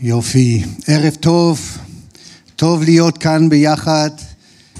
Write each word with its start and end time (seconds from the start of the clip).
יופי. 0.00 0.62
ערב 0.86 1.14
טוב, 1.14 1.78
טוב 2.56 2.82
להיות 2.82 3.18
כאן 3.18 3.48
ביחד, 3.48 4.10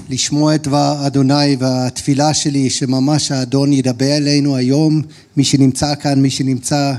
לשמוע 0.09 0.55
את 0.55 0.63
דבר 0.63 1.07
אדוני 1.07 1.55
והתפילה 1.59 2.33
שלי 2.33 2.69
שממש 2.69 3.31
האדון 3.31 3.73
ידבר 3.73 4.17
אלינו 4.17 4.55
היום, 4.55 5.01
מי 5.37 5.43
שנמצא 5.43 5.95
כאן, 5.95 6.21
מי 6.21 6.29
שנמצא 6.29 6.93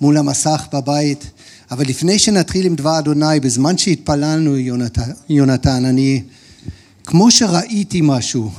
מול 0.00 0.16
המסך 0.16 0.66
בבית. 0.72 1.30
אבל 1.70 1.84
לפני 1.86 2.18
שנתחיל 2.18 2.66
עם 2.66 2.74
דבר 2.74 2.98
אדוני, 2.98 3.40
בזמן 3.40 3.78
שהתפללנו 3.78 4.56
יונתן, 4.56 5.10
יונתן 5.28 5.84
אני, 5.84 6.22
כמו 7.04 7.30
שראיתי 7.30 8.00
משהו, 8.02 8.50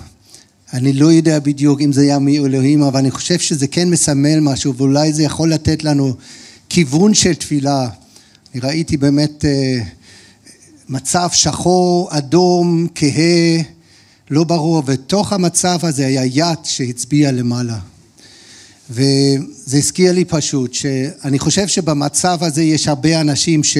אני 0.73 0.93
לא 0.93 1.11
יודע 1.11 1.39
בדיוק 1.39 1.81
אם 1.81 1.93
זה 1.93 2.01
היה 2.01 2.19
מאלוהים, 2.19 2.83
אבל 2.83 2.99
אני 2.99 3.11
חושב 3.11 3.39
שזה 3.39 3.67
כן 3.67 3.89
מסמל 3.89 4.39
משהו, 4.39 4.75
ואולי 4.75 5.13
זה 5.13 5.23
יכול 5.23 5.53
לתת 5.53 5.83
לנו 5.83 6.13
כיוון 6.69 7.13
של 7.13 7.33
תפילה. 7.33 7.89
ראיתי 8.59 8.97
באמת 8.97 9.45
אה, 9.45 9.79
מצב 10.89 11.29
שחור, 11.31 12.09
אדום, 12.11 12.87
כהה, 12.95 13.61
לא 14.29 14.43
ברור, 14.43 14.83
ותוך 14.85 15.33
המצב 15.33 15.79
הזה 15.81 16.07
היה 16.07 16.25
יד 16.25 16.57
שהצביע 16.63 17.31
למעלה. 17.31 17.79
וזה 18.89 19.77
הזכיר 19.77 20.11
לי 20.11 20.25
פשוט, 20.25 20.73
שאני 20.73 21.39
חושב 21.39 21.67
שבמצב 21.67 22.37
הזה 22.41 22.63
יש 22.63 22.87
הרבה 22.87 23.21
אנשים 23.21 23.63
ש... 23.63 23.77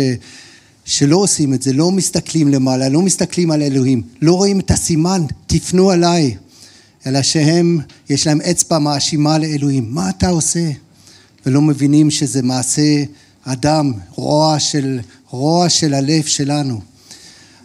שלא 0.85 1.17
עושים 1.17 1.53
את 1.53 1.61
זה, 1.61 1.73
לא 1.73 1.91
מסתכלים 1.91 2.47
למעלה, 2.47 2.89
לא 2.89 3.01
מסתכלים 3.01 3.51
על 3.51 3.61
אלוהים, 3.61 4.01
לא 4.21 4.33
רואים 4.33 4.59
את 4.59 4.71
הסימן, 4.71 5.25
תפנו 5.47 5.91
עליי, 5.91 6.35
אלא 7.05 7.21
שהם, 7.21 7.79
יש 8.09 8.27
להם 8.27 8.41
אצבע 8.41 8.79
מאשימה 8.79 9.37
לאלוהים, 9.37 9.85
מה 9.89 10.09
אתה 10.09 10.29
עושה? 10.29 10.69
ולא 11.45 11.61
מבינים 11.61 12.11
שזה 12.11 12.41
מעשה 12.41 13.03
אדם, 13.49 13.93
רוע 14.15 14.59
של, 14.59 14.99
רוע 15.29 15.69
של 15.69 15.93
הלב 15.93 16.25
שלנו. 16.25 16.81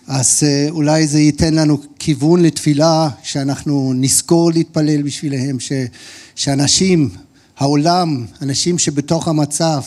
אז 0.06 0.40
אה, 0.42 0.66
אולי 0.70 1.06
זה 1.06 1.20
ייתן 1.20 1.54
לנו 1.54 1.78
כיוון 1.98 2.42
לתפילה, 2.42 3.08
שאנחנו 3.22 3.92
נזכור 3.96 4.52
להתפלל 4.52 5.02
בשבילם, 5.02 5.60
ש, 5.60 5.72
שאנשים, 6.36 7.10
העולם, 7.58 8.26
אנשים 8.42 8.78
שבתוך 8.78 9.28
המצב, 9.28 9.80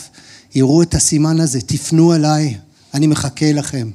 יראו 0.56 0.82
את 0.82 0.96
הסימן 0.96 1.40
הזה, 1.40 1.62
תפנו 1.62 2.16
אליי, 2.16 2.58
אני 2.94 3.08
מחכה 3.08 3.52
לכם. 3.52 3.90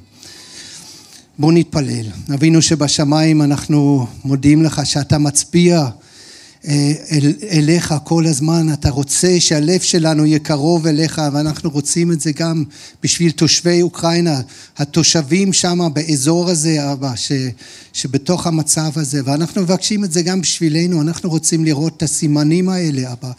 בואו 1.39 1.51
נתפלל. 1.51 2.05
אבינו 2.33 2.61
שבשמיים 2.61 3.41
אנחנו 3.41 4.07
מודים 4.25 4.63
לך 4.63 4.81
שאתה 4.85 5.17
מצביע 5.17 5.87
אל, 6.67 7.33
אליך 7.51 7.93
כל 8.03 8.25
הזמן, 8.25 8.73
אתה 8.73 8.89
רוצה 8.89 9.39
שהלב 9.39 9.79
שלנו 9.79 10.25
יהיה 10.25 10.39
קרוב 10.39 10.87
אליך 10.87 11.21
ואנחנו 11.33 11.69
רוצים 11.69 12.11
את 12.11 12.21
זה 12.21 12.31
גם 12.31 12.63
בשביל 13.03 13.31
תושבי 13.31 13.81
אוקראינה, 13.81 14.41
התושבים 14.77 15.53
שם 15.53 15.79
באזור 15.93 16.49
הזה, 16.49 16.91
אבא, 16.91 17.15
ש, 17.15 17.31
שבתוך 17.93 18.47
המצב 18.47 18.91
הזה, 18.95 19.21
ואנחנו 19.25 19.61
מבקשים 19.61 20.03
את 20.03 20.11
זה 20.11 20.21
גם 20.21 20.41
בשבילנו, 20.41 21.01
אנחנו 21.01 21.29
רוצים 21.29 21.65
לראות 21.65 21.97
את 21.97 22.03
הסימנים 22.03 22.69
האלה, 22.69 23.11
אבא, 23.11 23.31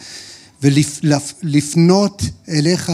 ולפנות 0.63 2.23
אליך, 2.49 2.93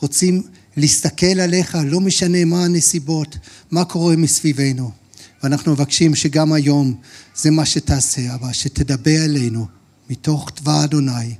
רוצים 0.00 0.42
להסתכל 0.76 1.40
עליך, 1.40 1.78
לא 1.84 2.00
משנה 2.00 2.44
מה 2.44 2.64
הנסיבות, 2.64 3.36
מה 3.70 3.84
קורה 3.84 4.16
מסביבנו. 4.16 5.03
ואנחנו 5.44 5.72
מבקשים 5.72 6.14
שגם 6.14 6.52
היום 6.52 6.94
זה 7.36 7.50
מה 7.50 7.66
שתעשה, 7.66 8.34
אבל 8.34 8.52
שתדבר 8.52 9.24
אלינו 9.24 9.66
מתוך 10.10 10.50
דבר 10.60 10.84
אדוני 10.84 11.34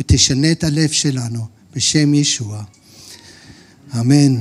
ותשנה 0.00 0.52
את 0.52 0.64
הלב 0.64 0.90
שלנו 0.90 1.46
בשם 1.74 2.14
ישוע. 2.14 2.62
אמן. 4.00 4.36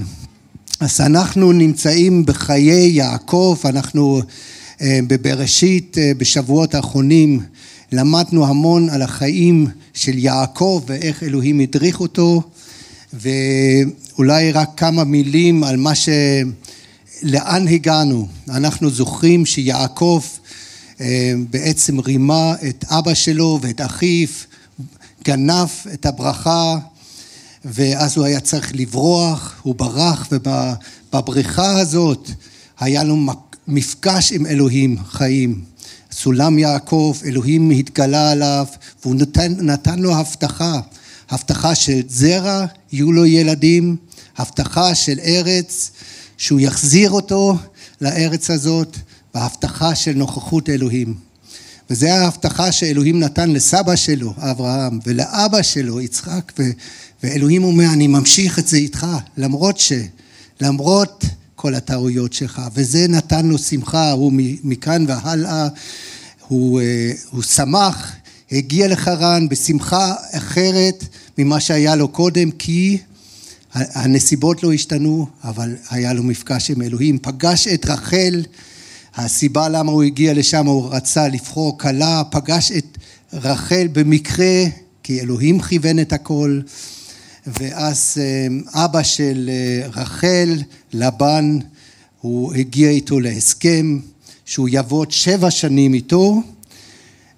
אז 0.80 1.02
אנחנו 1.02 1.52
נמצאים 1.52 2.26
בחיי 2.26 2.90
יעקב, 2.90 3.60
אנחנו 3.66 4.22
אה, 4.82 5.00
בבראשית, 5.08 5.98
אה, 5.98 6.12
בשבועות 6.18 6.76
האחרונים, 6.76 7.40
למדנו 7.92 8.48
המון 8.48 8.90
על 8.90 9.02
החיים 9.02 9.68
של 9.94 10.18
יעקב 10.18 10.84
ואיך 10.88 11.24
אלוהים 11.24 11.60
הדריך 11.60 12.00
אותו, 12.00 12.42
ואולי 13.14 14.52
רק 14.52 14.70
כמה 14.78 15.04
מילים 15.04 15.64
על 15.64 15.78
מה 15.78 15.96
ש... 15.96 16.10
לאן 17.24 17.68
הגענו? 17.68 18.28
אנחנו 18.50 18.90
זוכרים 18.90 19.46
שיעקב 19.46 20.22
אה, 21.02 21.34
בעצם 21.50 22.00
רימה 22.00 22.54
את 22.70 22.86
אבא 22.88 23.14
שלו 23.14 23.60
ואת 23.62 23.82
אחיו, 23.82 24.28
גנב 25.26 25.68
את 25.94 26.06
הברכה 26.06 26.78
ואז 27.66 28.18
הוא 28.18 28.26
היה 28.26 28.40
צריך 28.40 28.72
לברוח, 28.76 29.56
הוא 29.62 29.76
ברח 29.76 30.28
ובבריכה 30.32 31.80
הזאת 31.80 32.30
היה 32.80 33.04
לו 33.04 33.18
מפגש 33.68 34.32
עם 34.32 34.46
אלוהים 34.46 34.98
חיים. 35.10 35.62
סולם 36.12 36.60
יעקב, 36.60 37.18
אלוהים 37.26 37.70
התגלה 37.70 38.32
עליו 38.32 38.66
והוא 39.02 39.16
נתן, 39.16 39.54
נתן 39.58 40.00
לו 40.00 40.16
הבטחה, 40.16 40.80
הבטחה 41.30 41.76
של 41.76 42.02
זרע, 42.08 42.66
יהיו 42.92 43.12
לו 43.12 43.26
ילדים, 43.26 43.96
הבטחה 44.38 44.96
של 44.96 45.20
ארץ, 45.24 45.92
שהוא 46.40 46.60
יחזיר 46.60 47.12
אותו 47.12 47.58
לארץ 48.02 48.50
הזאת 48.50 48.98
בהבטחה 49.34 49.96
של 49.96 50.14
נוכחות 50.14 50.70
אלוהים. 50.70 51.16
וזו 51.90 52.08
ההבטחה 52.08 52.72
שאלוהים 52.72 53.20
נתן 53.20 53.50
לסבא 53.52 53.96
שלו, 53.96 54.34
אברהם, 54.38 55.00
ולאבא 55.06 55.62
שלו, 55.62 56.02
יצחק, 56.02 56.52
ו- 56.60 56.72
ואלוהים 57.24 57.64
אומר, 57.64 57.86
אני 57.94 58.08
ממשיך 58.08 58.60
את 58.60 58.68
זה 58.68 58.78
איתך, 58.78 59.08
למרות 59.38 59.78
ש... 59.78 59.94
למרות 60.62 61.26
כל 61.56 61.76
הטעויות 61.76 62.34
שלך, 62.34 62.62
וזה 62.74 63.08
נתן 63.10 63.46
לו 63.46 63.58
שמחה, 63.58 64.12
הוא 64.12 64.32
מכאן 64.64 65.06
והלאה, 65.08 65.68
הוא, 66.48 66.82
אה, 66.82 67.12
הוא 67.32 67.44
שמח, 67.44 68.12
הגיע 68.52 68.88
לחרן 68.88 69.50
בשמחה 69.50 70.14
אחרת 70.32 71.04
ממה 71.38 71.60
שהיה 71.60 71.96
לו 71.96 72.08
קודם, 72.08 72.52
כי 72.52 72.98
הנסיבות 73.74 74.64
לא 74.64 74.74
השתנו, 74.74 75.28
אבל 75.44 75.76
היה 75.90 76.14
לו 76.14 76.24
מפגש 76.24 76.72
עם 76.72 76.82
אלוהים. 76.82 77.20
פגש 77.20 77.68
את 77.68 77.86
רחל, 77.86 78.44
הסיבה 79.16 79.70
למה 79.70 79.92
הוא 79.92 80.04
הגיע 80.04 80.34
לשם, 80.34 80.66
הוא 80.66 80.90
רצה 80.92 81.28
לבחור 81.28 81.78
כלה, 81.78 82.24
פגש 82.32 82.72
את 82.72 82.98
רחל 83.34 83.88
במקרה, 83.94 84.64
כי 85.04 85.22
אלוהים 85.22 85.62
כיוון 85.62 86.00
את 86.00 86.14
הכל. 86.14 86.62
ואז 87.48 88.18
אה, 88.18 88.84
אבא 88.86 89.04
של 89.04 89.50
אה, 89.50 89.88
רחל, 89.88 90.62
לבן, 90.94 91.60
הוא 92.22 92.54
הגיע 92.54 92.90
איתו 92.90 93.20
להסכם 93.20 94.00
שהוא 94.46 94.70
יעבוד 94.70 95.12
שבע 95.12 95.52
שנים 95.52 95.94
איתו 95.94 96.42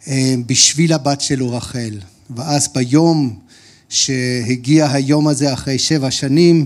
אה, 0.08 0.36
בשביל 0.46 0.94
הבת 0.94 1.22
שלו 1.22 1.52
רחל. 1.52 2.00
ואז 2.36 2.70
ביום 2.74 3.40
שהגיע 3.91 4.91
היום 4.91 5.28
הזה 5.28 5.53
אחרי 5.53 5.79
שבע 5.79 6.12
שנים, 6.12 6.66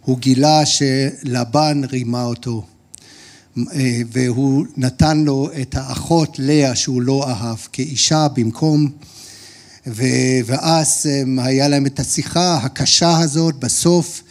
הוא 0.00 0.18
גילה 0.18 0.66
שלבן 0.66 1.82
רימה 1.90 2.24
אותו. 2.24 2.64
אה, 3.58 4.00
והוא 4.12 4.66
נתן 4.76 5.18
לו 5.18 5.50
את 5.62 5.74
האחות 5.74 6.36
לאה 6.38 6.76
שהוא 6.76 7.02
לא 7.02 7.28
אהב 7.28 7.58
כאישה 7.72 8.28
במקום 8.28 8.90
ואז 10.46 11.06
אה, 11.10 11.44
היה 11.44 11.68
להם 11.68 11.86
את 11.86 12.00
השיחה 12.00 12.54
הקשה 12.54 13.18
הזאת, 13.18 13.54
בסוף 13.56 14.22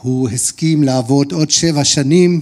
הוא 0.00 0.28
הסכים 0.28 0.82
לעבוד 0.82 1.32
עוד 1.32 1.50
שבע 1.50 1.84
שנים, 1.84 2.40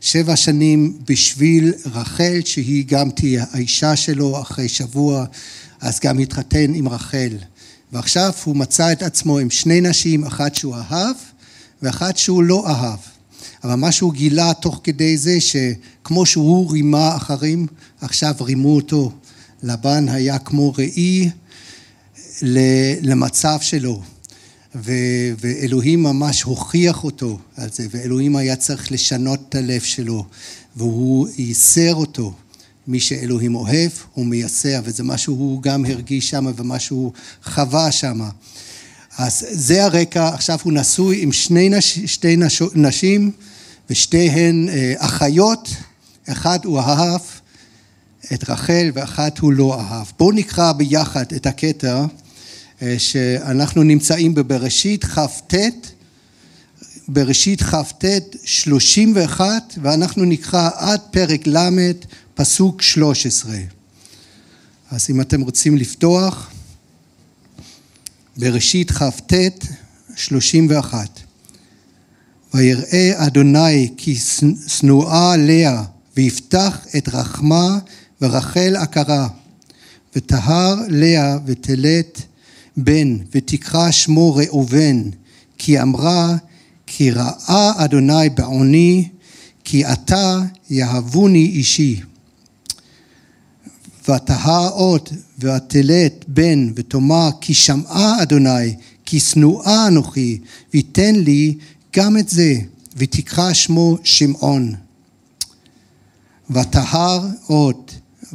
שבע 0.00 0.36
שנים 0.36 0.98
בשביל 1.08 1.72
רחל 1.86 2.40
שהיא 2.44 2.84
גם 2.88 3.10
תהיה 3.10 3.44
האישה 3.52 3.96
שלו 3.96 4.40
אחרי 4.42 4.68
שבוע, 4.68 5.24
אז 5.80 6.00
גם 6.00 6.18
התחתן 6.18 6.74
עם 6.74 6.88
רחל. 6.88 7.36
ועכשיו 7.92 8.32
הוא 8.44 8.56
מצא 8.56 8.92
את 8.92 9.02
עצמו 9.02 9.38
עם 9.38 9.50
שני 9.50 9.80
נשים, 9.80 10.24
אחת 10.24 10.54
שהוא 10.54 10.74
אהב 10.74 11.16
ואחת 11.82 12.16
שהוא 12.16 12.42
לא 12.42 12.68
אהב. 12.68 12.98
אבל 13.64 13.74
מה 13.74 13.92
שהוא 13.92 14.12
גילה 14.12 14.52
תוך 14.54 14.80
כדי 14.84 15.16
זה 15.16 15.38
שכמו 15.40 16.26
שהוא 16.26 16.72
רימה 16.72 17.16
אחרים, 17.16 17.66
עכשיו 18.00 18.34
רימו 18.40 18.76
אותו. 18.76 19.12
לבן 19.62 20.08
היה 20.08 20.38
כמו 20.38 20.72
ראי 20.78 21.30
למצב 23.02 23.58
שלו. 23.60 24.02
ו- 24.74 25.32
ואלוהים 25.38 26.02
ממש 26.02 26.42
הוכיח 26.42 27.04
אותו 27.04 27.38
על 27.56 27.68
זה, 27.72 27.86
ואלוהים 27.90 28.36
היה 28.36 28.56
צריך 28.56 28.92
לשנות 28.92 29.40
את 29.48 29.54
הלב 29.54 29.80
שלו, 29.80 30.24
והוא 30.76 31.28
ייסר 31.38 31.94
אותו. 31.94 32.34
מי 32.86 33.00
שאלוהים 33.00 33.54
אוהב, 33.54 33.90
הוא 34.14 34.26
מייסר, 34.26 34.80
וזה 34.84 35.02
מה 35.02 35.18
שהוא 35.18 35.62
גם 35.62 35.84
הרגיש 35.84 36.30
שם 36.30 36.46
ומה 36.56 36.78
שהוא 36.78 37.12
חווה 37.44 37.92
שם. 37.92 38.20
אז 39.18 39.46
זה 39.50 39.84
הרקע, 39.84 40.28
עכשיו 40.28 40.58
הוא 40.62 40.72
נשוי 40.72 41.22
עם 41.22 41.32
שני 41.32 41.68
נש, 41.68 41.98
שתי 41.98 42.36
נש, 42.36 42.62
נשים 42.74 43.30
ושתיהן 43.90 44.68
אה, 44.68 44.94
אחיות, 44.96 45.68
אחד 46.28 46.64
הוא 46.64 46.80
אהב 46.80 47.20
את 48.34 48.50
רחל 48.50 48.90
ואחת 48.94 49.38
הוא 49.38 49.52
לא 49.52 49.80
אהב. 49.80 50.06
בואו 50.18 50.32
נקרא 50.32 50.72
ביחד 50.72 51.24
את 51.36 51.46
הקטע 51.46 52.04
אה, 52.82 52.94
שאנחנו 52.98 53.82
נמצאים 53.82 54.34
בבראשית 54.34 55.04
כ"ט 55.04 55.54
בראשית 57.08 57.62
כ"ט 57.62 58.04
31 58.44 59.74
ואנחנו 59.82 60.24
נקרא 60.24 60.70
עד 60.74 61.00
פרק 61.10 61.46
ל' 61.46 61.68
פסוק 62.40 62.82
13. 62.82 63.56
אז 64.90 65.06
אם 65.10 65.20
אתם 65.20 65.40
רוצים 65.40 65.76
לפתוח, 65.76 66.50
בראשית 68.36 68.90
כ"ט 68.90 69.34
31 70.16 71.20
ויראה 72.54 73.26
אדוני 73.26 73.88
כי 73.96 74.16
שנואה 74.66 75.36
לאה 75.36 75.82
ויפתח 76.16 76.86
את 76.96 77.08
רחמה 77.08 77.78
ורחל 78.22 78.76
עקרה 78.76 79.28
וטהר 80.16 80.76
לאה 80.88 81.38
ותלת 81.46 82.22
בן 82.76 83.16
ותקרא 83.32 83.90
שמו 83.90 84.34
ראובן 84.34 85.02
כי 85.58 85.82
אמרה 85.82 86.36
כי 86.86 87.10
ראה 87.10 87.84
אדוני 87.84 88.30
בעוני 88.34 89.08
כי 89.64 89.86
אתה 89.86 90.40
יהבוני 90.70 91.46
אישי 91.46 92.00
ותהה 94.10 94.68
עוד 94.68 95.08
ותלת 95.38 96.24
בן 96.28 96.72
ותאמר 96.74 97.28
כי 97.40 97.54
שמעה 97.54 98.22
אדוני 98.22 98.74
כי 99.04 99.20
שנואה 99.20 99.88
אנוכי 99.88 100.38
ויתן 100.74 101.14
לי 101.14 101.54
גם 101.96 102.16
את 102.16 102.28
זה 102.28 102.54
ותקרא 102.96 103.52
שמו 103.52 103.98
שמעון 104.04 104.74
ותהר 106.50 107.26
עוד 107.46 107.90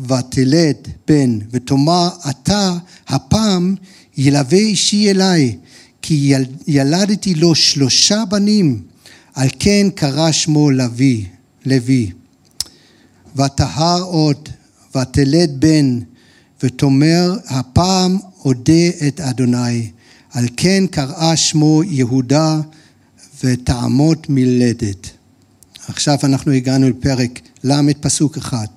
ותלד 0.07 0.87
בן 1.07 1.39
ותאמר 1.51 2.09
אתה 2.29 2.77
הפעם 3.07 3.75
ילווה 4.17 4.57
אישי 4.57 5.11
אליי 5.11 5.57
כי 6.01 6.33
ילדתי 6.67 7.35
לו 7.35 7.55
שלושה 7.55 8.23
בנים 8.29 8.81
על 9.33 9.47
כן 9.59 9.87
קרא 9.95 10.31
שמו 10.31 10.71
לוי, 10.71 11.25
לוי. 11.65 12.11
ותהר 13.35 14.01
עוד 14.01 14.49
ותלד 14.95 15.51
בן 15.59 15.99
ותאמר 16.63 17.33
הפעם 17.47 18.17
אודה 18.45 18.87
את 19.07 19.19
אדוני 19.19 19.89
על 20.33 20.45
כן 20.57 20.83
קראה 20.91 21.37
שמו 21.37 21.83
יהודה 21.83 22.61
ותעמוד 23.43 24.25
מלדת. 24.29 25.09
עכשיו 25.87 26.17
אנחנו 26.23 26.51
הגענו 26.51 26.89
לפרק 26.89 27.39
ל' 27.63 27.93
פסוק 28.01 28.37
אחד. 28.37 28.67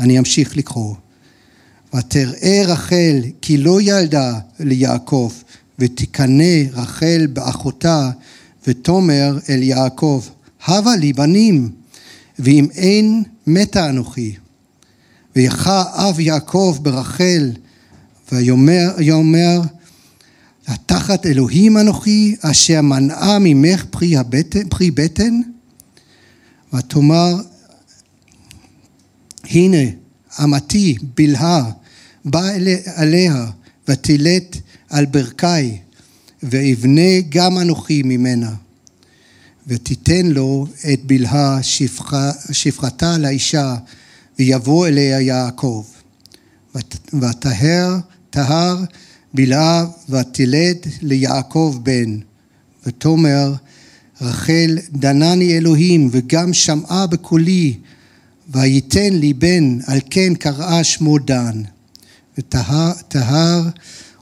אני 0.00 0.18
אמשיך 0.18 0.56
לקרוא. 0.56 0.94
ותראה 1.96 2.62
רחל 2.66 3.22
כי 3.42 3.56
לא 3.56 3.80
ילדה 3.82 4.38
ליעקב, 4.60 5.32
ותקנא 5.78 6.62
רחל 6.72 7.26
באחותה, 7.32 8.10
ותאמר 8.66 9.38
אל 9.48 9.62
יעקב, 9.62 10.24
הבה 10.64 10.96
לי 10.96 11.12
בנים, 11.12 11.70
ואם 12.38 12.66
אין 12.74 13.22
מתה 13.46 13.88
אנוכי. 13.88 14.34
ויחה 15.36 16.08
אב 16.08 16.20
יעקב 16.20 16.78
ברחל, 16.82 17.52
ויאמר, 18.32 19.60
תחת 20.86 21.26
אלוהים 21.26 21.78
אנוכי, 21.78 22.36
אשר 22.40 22.80
מנעה 22.80 23.38
ממך 23.40 23.84
פרי, 23.90 24.16
הבטן, 24.16 24.68
פרי 24.68 24.90
בטן? 24.90 25.40
ותאמר, 26.74 27.34
הנה 29.50 29.90
אמתי 30.44 30.94
בלהה 31.16 31.70
בא 32.24 32.42
עליה 32.94 33.46
ותלת 33.88 34.56
על 34.90 35.06
ברכי 35.06 35.78
ואבנה 36.42 37.20
גם 37.28 37.58
אנוכי 37.58 38.02
ממנה 38.02 38.54
ותיתן 39.66 40.26
לו 40.26 40.66
את 40.92 41.04
בלהה 41.04 41.58
שפחתה 42.52 43.18
לאישה 43.18 43.76
ויבוא 44.38 44.86
אליה 44.86 45.20
יעקב 45.20 45.84
ותהר 47.14 47.96
טהר 48.30 48.76
בלהה 49.34 49.86
ותלד 50.08 50.76
ליעקב 51.02 51.78
בן 51.82 52.18
ותאמר 52.86 53.54
רחל 54.20 54.78
דנני 54.92 55.56
אלוהים 55.56 56.08
וגם 56.12 56.52
שמעה 56.52 57.06
בקולי 57.06 57.74
וייתן 58.48 59.12
לי 59.12 59.34
בן, 59.34 59.78
על 59.86 59.98
כן 60.10 60.34
קראה 60.34 60.84
שמו 60.84 61.18
דן. 61.18 61.62
וטהר 62.38 63.62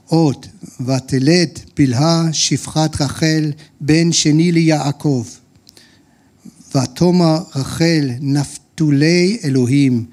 עוד, 0.07 0.45
ותלד 0.85 1.49
בלהה 1.77 2.29
שפחת 2.31 3.01
רחל, 3.01 3.51
בן 3.81 4.11
שני 4.11 4.51
ליעקב. 4.51 5.25
ותאמר 6.75 7.43
רחל, 7.55 8.09
נפתולי 8.73 9.37
אלוהים, 9.43 10.05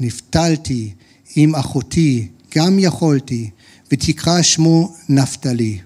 נפתלתי 0.00 0.92
עם 1.36 1.54
אחותי, 1.54 2.28
גם 2.56 2.78
יכולתי, 2.78 3.50
ותקרא 3.92 4.42
שמו 4.42 4.94
נפתלי. 5.08 5.78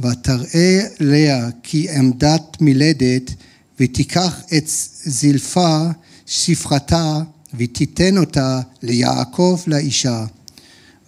ותראה 0.00 0.80
לאה 1.00 1.48
כי 1.62 1.90
עמדת 1.90 2.56
מלדת, 2.60 3.34
ותיקח 3.80 4.42
את 4.56 4.64
זלפה 5.04 5.78
שפחתה 6.26 7.18
ותיתן 7.54 8.18
אותה 8.18 8.60
ליעקב 8.82 9.60
לאישה. 9.66 10.26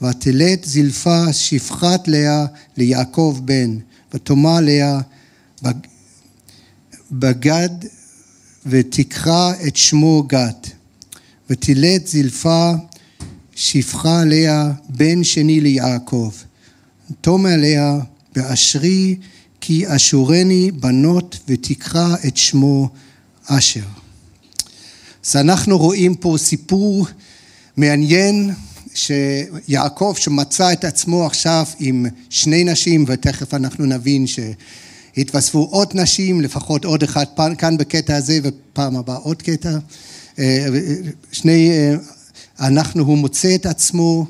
ותלת 0.02 0.64
זלפה 0.64 1.32
שפחת 1.32 2.08
לאה 2.08 2.46
ליעקב 2.76 3.41
בן, 3.44 3.79
ותאמר 4.14 4.61
לאה 4.61 5.00
בגד 7.12 7.70
ותקרא 8.66 9.52
את 9.66 9.76
שמו 9.76 10.22
גד. 10.26 10.52
ותלת 11.50 12.06
זלפה 12.06 12.72
שפחה 13.55 14.25
לאה 14.25 14.70
בן 14.88 15.25
שני 15.25 15.60
ליעקב. 15.60 16.31
תאמר 17.20 17.56
לאה 17.56 17.99
באשרי 18.37 19.16
כי 19.60 19.84
אשורני 19.96 20.70
בנות 20.70 21.38
ותקרא 21.49 22.16
את 22.26 22.37
שמו 22.37 22.88
אשר. 23.46 23.84
אז 25.26 25.37
אנחנו 25.37 25.78
רואים 25.78 26.14
פה 26.14 26.34
סיפור 26.38 27.06
מעניין 27.76 28.50
שיעקב 28.94 30.14
שמצא 30.19 30.72
את 30.72 30.84
עצמו 30.84 31.26
עכשיו 31.26 31.66
עם 31.78 32.06
שני 32.31 32.64
נשים 32.64 33.05
ותכף 33.08 33.55
אנחנו 33.55 33.87
נבין 33.87 34.26
שהתווספו 35.19 35.69
עוד 35.70 35.88
נשים, 35.94 36.41
לפחות 36.41 36.85
עוד 36.85 37.03
אחד 37.03 37.25
כאן 37.58 37.77
בקטע 37.77 38.17
הזה 38.17 38.39
ופעם 38.43 38.96
הבאה 38.96 39.17
עוד 39.17 39.43
קטע. 39.43 39.79
אה, 40.39 40.67
שני, 41.32 41.70
אה, 41.70 41.94
אנחנו, 42.60 43.03
הוא 43.03 43.19
מוצא 43.19 43.55
את 43.55 43.67
עצמו 43.67 44.27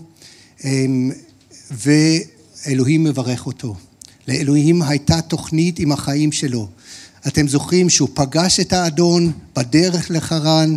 אה, 0.65 0.87
ואלוהים 1.71 3.05
מברך 3.05 3.47
אותו. 3.47 3.75
לאלוהים 4.29 4.83
הייתה 4.83 5.21
תוכנית 5.21 5.79
עם 5.79 5.93
החיים 5.93 6.33
שלו. 6.33 6.69
אתם 7.27 7.49
זוכרים 7.49 7.91
שהוא 7.91 8.09
פגש 8.15 8.61
את 8.61 8.73
האדון 8.73 9.33
בדרך 9.57 10.11
לחרן 10.11 10.77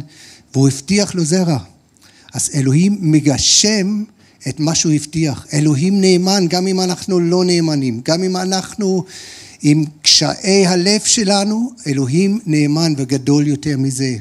והוא 0.53 0.67
הבטיח 0.67 1.15
לו 1.15 1.25
זרע. 1.25 1.57
אז 2.33 2.49
אלוהים 2.53 2.97
מגשם 3.01 4.03
את 4.47 4.59
מה 4.59 4.75
שהוא 4.75 4.93
הבטיח. 4.93 5.45
אלוהים 5.53 6.01
נאמן 6.01 6.47
גם 6.47 6.67
אם 6.67 6.81
אנחנו 6.81 7.19
לא 7.19 7.45
נאמנים, 7.45 8.01
גם 8.05 8.23
אם 8.23 8.37
אנחנו 8.37 9.03
עם 9.61 9.85
קשאי 10.01 10.65
הלב 10.67 11.01
שלנו, 11.05 11.71
אלוהים 11.87 12.39
נאמן 12.45 12.93
וגדול 12.97 13.47
יותר 13.47 13.77
מזה. 13.77 14.15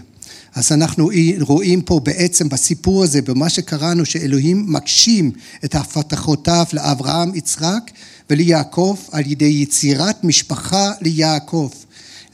אז 0.54 0.73
אנחנו 0.73 1.11
רואים 1.40 1.82
פה 1.82 2.00
בעצם 2.04 2.49
בסיפור 2.49 3.04
הזה, 3.04 3.23
במה 3.23 3.49
שקראנו, 3.49 4.06
שאלוהים 4.06 4.64
מגשים 4.73 5.32
את 5.64 5.75
הבטחותיו 5.75 6.64
לאברהם, 6.73 7.35
יצחק 7.35 7.90
וליעקב 8.30 8.97
על 9.12 9.23
ידי 9.26 9.44
יצירת 9.44 10.25
משפחה 10.25 10.92
ליעקב. 11.00 11.70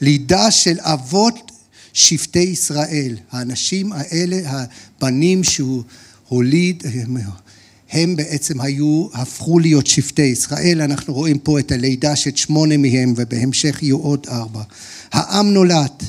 לידה 0.01 0.51
של 0.51 0.77
אבות 0.79 1.51
שבטי 1.93 2.39
ישראל. 2.39 3.17
האנשים 3.31 3.93
האלה, 3.93 4.37
הבנים 4.45 5.43
שהוא 5.43 5.83
הוליד, 6.27 6.83
הם 7.91 8.15
בעצם 8.15 8.61
היו, 8.61 9.07
הפכו 9.13 9.59
להיות 9.59 9.87
שבטי 9.87 10.21
ישראל. 10.21 10.81
אנחנו 10.81 11.13
רואים 11.13 11.39
פה 11.39 11.59
את 11.59 11.71
הלידה 11.71 12.15
של 12.15 12.35
שמונה 12.35 12.77
מהם 12.77 13.13
ובהמשך 13.17 13.83
יהיו 13.83 13.97
עוד 13.97 14.27
ארבע. 14.29 14.61
העם 15.11 15.53
נולד, 15.53 16.03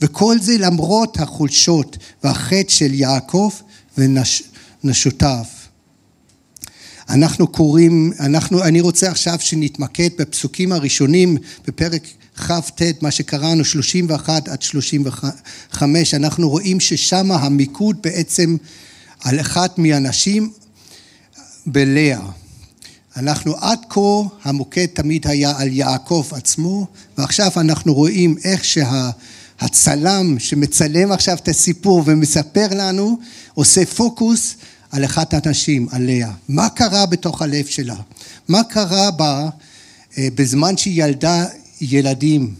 וכל 0.00 0.40
זה 0.40 0.58
למרות 0.58 1.20
החולשות 1.20 1.96
והחטא 2.24 2.68
של 2.68 2.94
יעקב 2.94 3.50
ונשותיו. 4.84 5.44
אנחנו 7.08 7.46
קוראים, 7.46 8.12
אנחנו, 8.20 8.62
אני 8.64 8.80
רוצה 8.80 9.10
עכשיו 9.10 9.36
שנתמקד 9.40 10.08
בפסוקים 10.18 10.72
הראשונים 10.72 11.36
בפרק 11.66 12.06
כ"ט, 12.36 12.82
מה 13.00 13.10
שקראנו 13.10 13.64
31 13.64 14.48
עד 14.48 14.62
35, 14.62 16.14
אנחנו 16.14 16.48
רואים 16.48 16.80
ששם 16.80 17.32
המיקוד 17.32 17.96
בעצם 18.02 18.56
על 19.20 19.40
אחת 19.40 19.78
מהנשים 19.78 20.52
בלאה. 21.66 22.20
אנחנו 23.16 23.56
עד 23.56 23.78
כה, 23.88 24.00
המוקד 24.44 24.86
תמיד 24.86 25.26
היה 25.26 25.52
על 25.58 25.68
יעקב 25.72 26.26
עצמו, 26.30 26.86
ועכשיו 27.18 27.50
אנחנו 27.56 27.94
רואים 27.94 28.36
איך 28.44 28.64
שהצלם 28.64 30.38
שמצלם 30.38 31.12
עכשיו 31.12 31.36
את 31.36 31.48
הסיפור 31.48 32.02
ומספר 32.06 32.66
לנו, 32.70 33.18
עושה 33.54 33.86
פוקוס 33.86 34.54
על 34.90 35.04
אחת 35.04 35.46
הנשים, 35.46 35.88
על 35.90 36.02
לאה. 36.02 36.30
מה 36.48 36.68
קרה 36.68 37.06
בתוך 37.06 37.42
הלב 37.42 37.66
שלה? 37.66 37.96
מה 38.48 38.64
קרה 38.64 39.10
בה 39.10 39.48
אה, 40.18 40.28
בזמן 40.34 40.76
שהיא 40.76 41.04
ילדה 41.04 41.46
ילדים? 41.80 42.54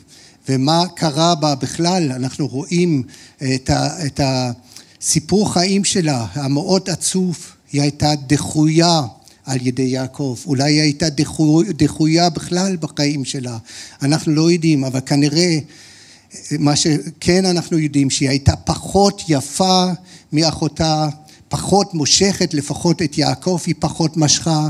ומה 0.48 0.84
קרה 0.94 1.34
בה 1.34 1.54
בכלל? 1.54 2.12
אנחנו 2.12 2.46
רואים 2.46 3.02
אה, 3.42 3.54
את, 3.54 3.70
ה, 3.70 4.06
את 4.06 4.20
הסיפור 4.24 5.52
חיים 5.52 5.84
שלה, 5.84 6.26
המאוד 6.34 6.90
עצוב. 6.90 7.38
היא 7.72 7.82
הייתה 7.82 8.14
דחויה 8.26 9.02
על 9.44 9.66
ידי 9.66 9.82
יעקב. 9.82 10.36
אולי 10.46 10.72
היא 10.72 10.80
הייתה 10.80 11.06
דחויה 11.76 12.30
בכלל 12.30 12.76
בחיים 12.76 13.24
שלה. 13.24 13.58
אנחנו 14.02 14.32
לא 14.32 14.50
יודעים, 14.50 14.84
אבל 14.84 15.00
כנראה 15.06 15.58
מה 16.58 16.76
שכן 16.76 17.44
אנחנו 17.44 17.78
יודעים, 17.78 18.10
שהיא 18.10 18.28
הייתה 18.28 18.56
פחות 18.56 19.22
יפה 19.28 19.86
מאחותה, 20.32 21.08
פחות 21.48 21.94
מושכת, 21.94 22.54
לפחות 22.54 23.02
את 23.02 23.18
יעקב 23.18 23.58
היא 23.66 23.74
פחות 23.78 24.16
משכה. 24.16 24.68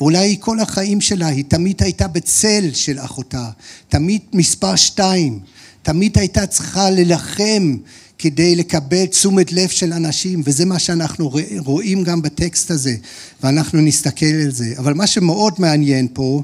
ואולי 0.00 0.36
כל 0.40 0.60
החיים 0.60 1.00
שלה 1.00 1.26
היא 1.26 1.44
תמיד 1.48 1.82
הייתה 1.82 2.08
בצל 2.08 2.70
של 2.74 2.98
אחותה, 2.98 3.50
תמיד 3.88 4.20
מספר 4.32 4.76
שתיים, 4.76 5.40
תמיד 5.82 6.18
הייתה 6.18 6.46
צריכה 6.46 6.90
ללחם 6.90 7.76
כדי 8.18 8.56
לקבל 8.56 9.06
תשומת 9.06 9.52
לב 9.52 9.68
של 9.68 9.92
אנשים, 9.92 10.42
וזה 10.44 10.64
מה 10.64 10.78
שאנחנו 10.78 11.32
רואים 11.56 12.02
גם 12.02 12.22
בטקסט 12.22 12.70
הזה, 12.70 12.94
ואנחנו 13.42 13.80
נסתכל 13.80 14.34
על 14.44 14.50
זה. 14.50 14.74
אבל 14.78 14.94
מה 14.94 15.06
שמאוד 15.06 15.54
מעניין 15.58 16.08
פה, 16.12 16.42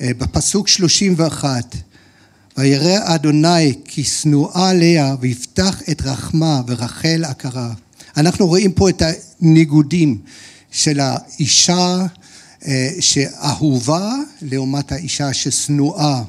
אה, 0.00 0.10
בפסוק 0.18 0.68
31, 0.68 1.76
וירא 2.58 2.98
אדוני 3.02 3.74
כי 3.84 4.04
שנואה 4.04 4.72
לאה 4.74 5.14
ויפתח 5.20 5.82
את 5.90 6.02
רחמה 6.02 6.62
ורחל 6.66 7.24
עקרה. 7.24 7.72
אנחנו 8.16 8.46
רואים 8.46 8.72
פה 8.72 8.88
את 8.88 9.02
הניגודים 9.40 10.18
של 10.70 11.00
האישה 11.00 12.06
אה, 12.66 12.88
שאהובה 13.00 14.12
לעומת 14.42 14.92
האישה 14.92 15.32
ששנואה, 15.32 16.22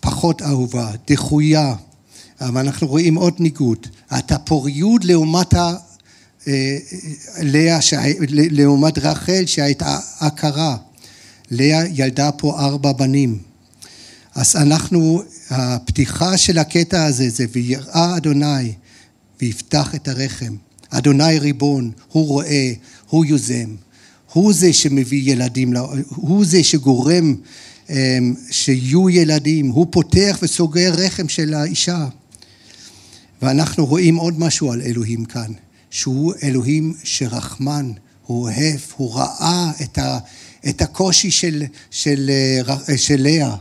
פחות 0.00 0.42
אהובה, 0.42 0.90
דחויה. 1.10 1.74
אבל 2.40 2.60
אנחנו 2.60 2.86
רואים 2.86 3.14
עוד 3.14 3.34
ניגוד. 3.38 3.86
הפוריות 4.10 5.04
לעומת 5.04 5.54
ה... 5.54 5.74
אה, 6.48 6.78
לאה, 7.42 7.78
לעומת 8.30 8.98
רחל 8.98 9.46
שהייתה 9.46 9.98
עקרה. 10.20 10.76
לאה 11.50 11.84
ילדה 11.94 12.32
פה 12.32 12.58
ארבע 12.58 12.92
בנים. 12.92 13.38
אז 14.34 14.56
אנחנו, 14.56 15.22
הפתיחה 15.50 16.36
של 16.36 16.58
הקטע 16.58 17.04
הזה 17.04 17.28
זה 17.28 17.46
ויראה 17.52 18.16
אדוני 18.16 18.72
ויפתח 19.40 19.94
את 19.94 20.08
הרחם. 20.08 20.54
אדוני 20.90 21.38
ריבון, 21.38 21.90
הוא 22.08 22.26
רואה, 22.26 22.72
הוא 23.08 23.24
יוזם, 23.24 23.74
הוא 24.32 24.52
זה 24.52 24.72
שמביא 24.72 25.32
ילדים, 25.32 25.76
הוא 26.08 26.44
זה 26.44 26.64
שגורם 26.64 27.34
אמ, 27.90 28.34
שיהיו 28.50 29.10
ילדים, 29.10 29.68
הוא 29.68 29.86
פותח 29.90 30.38
וסוגר 30.42 30.94
רחם 30.94 31.28
של 31.28 31.54
האישה. 31.54 32.06
ואנחנו 33.42 33.86
רואים 33.86 34.16
עוד 34.16 34.40
משהו 34.40 34.72
על 34.72 34.82
אלוהים 34.82 35.24
כאן, 35.24 35.52
שהוא 35.90 36.34
אלוהים 36.42 36.94
שרחמן, 37.04 37.92
הוא 38.26 38.42
אוהב, 38.42 38.80
הוא 38.96 39.14
ראה 39.14 39.70
את, 39.82 39.98
ה, 39.98 40.18
את 40.68 40.82
הקושי 40.82 41.30
של, 41.30 41.64
של, 41.90 42.30
של 42.96 43.22
לאה 43.22 43.56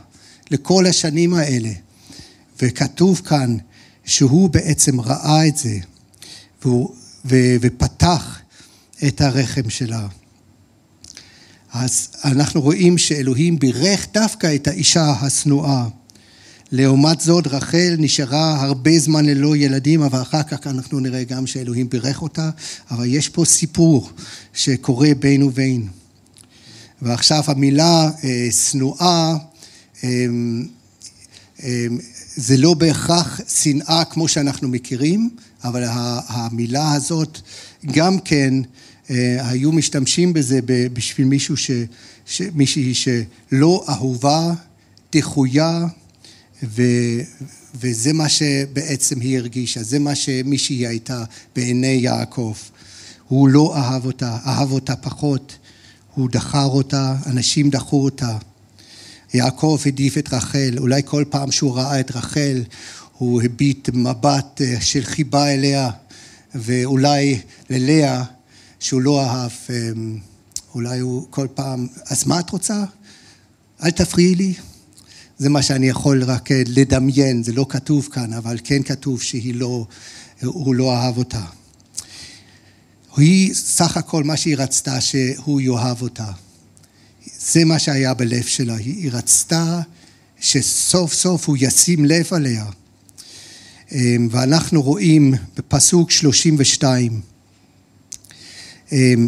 לכל 0.51 0.85
השנים 0.85 1.33
האלה. 1.33 1.71
וכתוב 2.61 3.21
כאן 3.25 3.57
שהוא 4.05 4.49
בעצם 4.49 5.01
ראה 5.01 5.47
את 5.47 5.57
זה, 5.57 5.77
והוא, 6.61 6.95
ו, 7.25 7.35
ופתח 7.61 8.39
את 9.07 9.21
הרחם 9.21 9.69
שלה. 9.69 10.07
אז 11.73 12.07
אנחנו 12.25 12.61
רואים 12.61 12.97
שאלוהים 12.97 13.59
בירך 13.59 14.07
דווקא 14.13 14.55
את 14.55 14.67
האישה 14.67 15.11
השנואה. 15.21 15.87
לעומת 16.71 17.21
זאת 17.21 17.47
רחל 17.47 17.95
נשארה 17.97 18.63
הרבה 18.63 18.99
זמן 18.99 19.25
ללא 19.25 19.55
ילדים, 19.55 20.01
אבל 20.01 20.21
אחר 20.21 20.43
כך 20.43 20.67
אנחנו 20.67 20.99
נראה 20.99 21.23
גם 21.23 21.47
שאלוהים 21.47 21.89
בירך 21.89 22.21
אותה, 22.21 22.49
אבל 22.91 23.05
יש 23.05 23.29
פה 23.29 23.45
סיפור 23.45 24.09
שקורה 24.53 25.09
בין 25.19 25.43
ובין. 25.43 25.87
ועכשיו 27.01 27.43
המילה 27.47 28.09
אה, 28.23 28.47
שנואה 28.51 29.35
אה, 30.03 30.09
אה, 31.63 31.87
זה 32.35 32.57
לא 32.57 32.73
בהכרח 32.73 33.41
שנאה 33.47 34.03
כמו 34.05 34.27
שאנחנו 34.27 34.69
מכירים, 34.69 35.29
אבל 35.63 35.83
המילה 36.27 36.93
הזאת 36.93 37.39
גם 37.85 38.19
כן 38.19 38.53
היו 39.39 39.71
משתמשים 39.71 40.33
בזה 40.33 40.59
בשביל 40.93 41.27
מישהו 41.27 41.57
ש, 41.57 41.71
מישהי 42.53 42.93
שלא 42.93 43.85
אהובה, 43.89 44.53
דחויה, 45.13 45.85
ו, 46.63 46.81
וזה 47.75 48.13
מה 48.13 48.29
שבעצם 48.29 49.19
היא 49.19 49.37
הרגישה, 49.37 49.83
זה 49.83 49.99
מה 49.99 50.15
שמישהי 50.15 50.87
הייתה 50.87 51.23
בעיני 51.55 51.87
יעקב. 51.87 52.53
הוא 53.27 53.49
לא 53.49 53.77
אהב 53.77 54.05
אותה, 54.05 54.37
אהב 54.45 54.71
אותה 54.71 54.95
פחות, 54.95 55.57
הוא 56.13 56.29
דחר 56.29 56.65
אותה, 56.65 57.15
אנשים 57.25 57.69
דחו 57.69 58.03
אותה. 58.03 58.37
יעקב 59.33 59.79
העדיף 59.85 60.17
את 60.17 60.33
רחל, 60.33 60.75
אולי 60.77 61.01
כל 61.05 61.23
פעם 61.29 61.51
שהוא 61.51 61.75
ראה 61.75 61.99
את 61.99 62.11
רחל 62.11 62.63
הוא 63.17 63.41
הביט 63.41 63.89
מבט 63.93 64.61
אה, 64.61 64.81
של 64.81 65.03
חיבה 65.03 65.53
אליה, 65.53 65.89
ואולי 66.55 67.41
ללאה 67.69 68.23
שהוא 68.79 69.01
לא 69.01 69.21
אהב, 69.25 69.51
אמ, 69.69 70.19
אולי 70.75 70.99
הוא 70.99 71.27
כל 71.29 71.47
פעם, 71.53 71.87
אז 72.09 72.27
מה 72.27 72.39
את 72.39 72.49
רוצה? 72.49 72.83
אל 73.83 73.91
תפריעי 73.91 74.35
לי. 74.35 74.53
זה 75.39 75.49
מה 75.49 75.61
שאני 75.61 75.89
יכול 75.89 76.23
רק 76.23 76.51
אה, 76.51 76.61
לדמיין, 76.67 77.43
זה 77.43 77.53
לא 77.53 77.65
כתוב 77.69 78.09
כאן, 78.11 78.33
אבל 78.33 78.57
כן 78.63 78.83
כתוב 78.83 79.21
שהיא 79.21 79.55
לא, 79.55 79.85
הוא 80.43 80.75
לא 80.75 80.95
אהב 80.95 81.17
אותה. 81.17 81.43
היא 83.17 83.53
סך 83.53 83.97
הכל 83.97 84.23
מה 84.23 84.37
שהיא 84.37 84.57
רצתה 84.57 85.01
שהוא 85.01 85.61
יאהב 85.61 86.01
אותה. 86.01 86.31
זה 87.39 87.65
מה 87.65 87.79
שהיה 87.79 88.13
בלב 88.13 88.43
שלה, 88.43 88.75
היא 88.75 89.11
רצתה 89.11 89.81
שסוף 90.39 91.13
סוף 91.13 91.47
הוא 91.47 91.57
ישים 91.59 92.05
לב 92.05 92.27
עליה. 92.31 92.65
אמ, 93.91 94.27
ואנחנו 94.31 94.81
רואים 94.81 95.33
בפסוק 95.57 96.11
32, 96.11 97.21
אמ, 98.91 99.27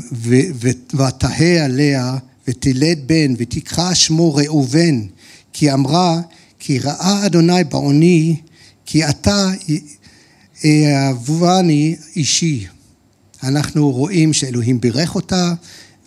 ותהה 0.94 1.66
עליה 1.66 2.18
ותלד 2.48 3.00
בן 3.06 3.34
ותקרא 3.38 3.94
שמו 3.94 4.36
ראובן 4.36 5.02
כי 5.54 5.74
אמרה, 5.74 6.22
כי 6.60 6.80
ראה 6.80 7.26
אדוני 7.26 7.64
בעוני, 7.64 8.36
כי 8.86 9.06
אתה 9.10 9.52
אהבני 10.66 11.96
אישי. 12.16 12.68
אנחנו 13.44 13.92
רואים 13.92 14.34
שאלוהים 14.34 14.82
בירך 14.82 15.16
אותה, 15.16 15.54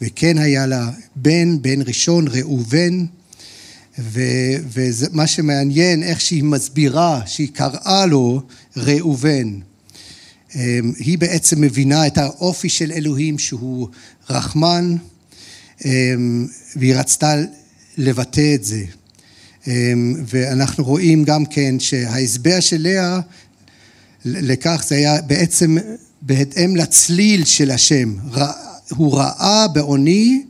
וכן 0.03 0.39
היה 0.39 0.67
לה 0.67 0.91
בן, 1.17 1.63
בן 1.63 1.83
ראשון, 1.83 2.29
ראובן, 2.29 3.05
ומה 3.99 5.27
שמעניין, 5.27 6.03
איך 6.03 6.21
שהיא 6.21 6.45
מסבירה, 6.45 7.21
שהיא 7.27 7.49
קראה 7.53 8.07
לו 8.07 8.43
ראובן. 8.77 9.59
אמ, 10.55 10.93
היא 10.99 11.19
בעצם 11.19 11.61
מבינה 11.61 12.07
את 12.07 12.19
האופי 12.19 12.69
של 12.69 12.93
אלוהים 12.93 13.39
שהוא 13.39 13.89
רחמן, 14.31 14.97
אמ, 15.85 16.47
והיא 16.77 16.95
רצתה 16.95 17.35
לבטא 17.97 18.55
את 18.55 18.65
זה. 18.65 18.85
אמ, 19.67 20.15
ואנחנו 20.27 20.85
רואים 20.85 21.25
גם 21.25 21.45
כן 21.47 21.81
שההסבר 21.81 22.61
של 22.61 22.83
לאה 22.83 23.21
לכך 24.25 24.85
זה 24.87 24.95
היה 24.95 25.23
בעצם 25.23 25.77
בהתאם 26.23 26.77
לצליל 26.77 27.45
של 27.45 27.71
השם. 27.71 28.15
הוא 28.91 29.19
ראה 29.19 29.69
בעוני 29.69 30.43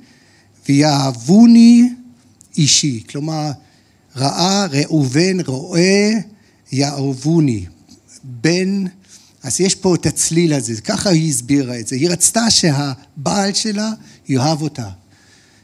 ויאהבוני 0.68 1.88
אישי. 2.56 3.02
כלומר, 3.10 3.50
ראה 4.16 4.66
ראובן 4.66 5.40
רואה 5.46 6.12
יאהבוני. 6.72 7.66
בן, 8.24 8.84
אז 9.42 9.60
יש 9.60 9.74
פה 9.74 9.94
את 9.94 10.06
הצליל 10.06 10.52
הזה, 10.52 10.80
ככה 10.80 11.10
היא 11.10 11.30
הסבירה 11.30 11.80
את 11.80 11.88
זה. 11.88 11.96
היא 11.96 12.10
רצתה 12.10 12.50
שהבעל 12.50 13.54
שלה 13.54 13.90
יאהב 14.28 14.62
אותה. 14.62 14.88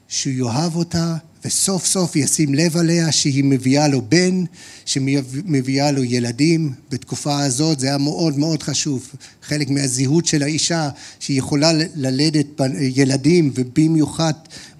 שהוא 0.08 0.34
יאהב 0.34 0.76
אותה 0.76 1.16
וסוף 1.48 1.86
סוף 1.86 2.16
ישים 2.16 2.54
לב 2.54 2.76
עליה 2.76 3.12
שהיא 3.12 3.44
מביאה 3.44 3.88
לו 3.88 4.02
בן, 4.08 4.44
שמביאה 4.84 5.90
לו 5.90 6.04
ילדים. 6.04 6.72
בתקופה 6.90 7.40
הזאת 7.42 7.80
זה 7.80 7.86
היה 7.86 7.98
מאוד 7.98 8.38
מאוד 8.38 8.62
חשוב, 8.62 9.08
חלק 9.42 9.70
מהזהות 9.70 10.26
של 10.26 10.42
האישה 10.42 10.88
שהיא 11.20 11.38
יכולה 11.38 11.72
ללדת 11.94 12.46
ילדים 12.80 13.52
ובמיוחד 13.54 14.32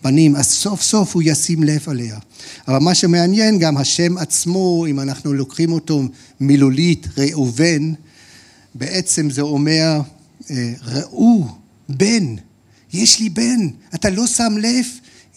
בנים, 0.05 0.37
אז 0.37 0.47
סוף 0.47 0.83
סוף 0.83 1.15
הוא 1.15 1.23
ישים 1.27 1.63
לב 1.63 1.85
עליה. 1.87 2.19
אבל 2.69 2.79
מה 2.79 2.95
שמעניין 2.95 3.59
גם 3.59 3.77
השם 3.77 4.19
עצמו, 4.19 4.87
אם 4.91 5.01
אנחנו 5.01 5.33
לוקחים 5.33 5.73
אותו 5.73 6.03
מילולית, 6.41 7.07
ראובן, 7.19 7.93
בעצם 8.75 9.31
זה 9.31 9.41
אומר 9.43 10.01
אה, 10.51 10.73
ראו 10.83 11.47
בן, 11.89 12.35
יש 12.93 13.21
לי 13.21 13.29
בן, 13.29 13.69
אתה 13.95 14.11
לא 14.11 14.27
שם 14.27 14.55
לב 14.59 14.87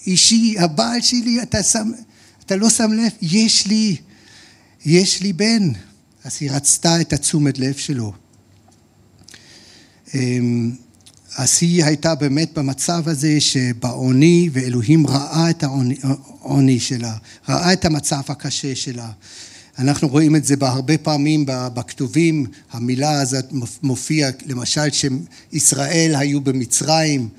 אישי, 0.08 0.56
הבעל 0.60 1.02
שלי, 1.02 1.42
אתה, 1.42 1.64
שם, 1.64 1.92
אתה 2.46 2.56
לא 2.56 2.70
שם 2.70 2.92
לב, 2.92 3.12
יש 3.22 3.68
לי, 3.68 3.96
יש 4.86 5.22
לי 5.22 5.34
בן. 5.34 5.72
אז 6.24 6.38
היא 6.40 6.52
רצתה 6.52 7.02
את 7.02 7.14
התשומת 7.14 7.60
לב 7.60 7.78
שלו. 7.78 8.14
אמ, 10.16 10.72
אז 11.36 11.58
היא 11.62 11.84
הייתה 11.84 12.16
באמת 12.16 12.58
במצב 12.58 13.04
הזה 13.06 13.40
שבעוני, 13.40 14.50
ואלוהים 14.54 15.08
ראה 15.08 15.50
את 15.50 15.64
העוני 15.64 16.80
שלה, 16.80 17.16
ראה 17.50 17.74
את 17.74 17.86
המצב 17.86 18.22
הקשה 18.28 18.76
שלה. 18.76 19.12
אנחנו 19.80 20.08
רואים 20.08 20.36
את 20.36 20.46
זה 20.46 20.56
בהרבה 20.56 20.98
פעמים 20.98 21.46
בכתובים, 21.48 22.46
המילה 22.72 23.22
הזאת 23.22 23.46
מופיעה, 23.84 24.30
למשל 24.46 24.88
שישראל 24.92 26.16
היו 26.16 26.42
במצרים, 26.42 27.30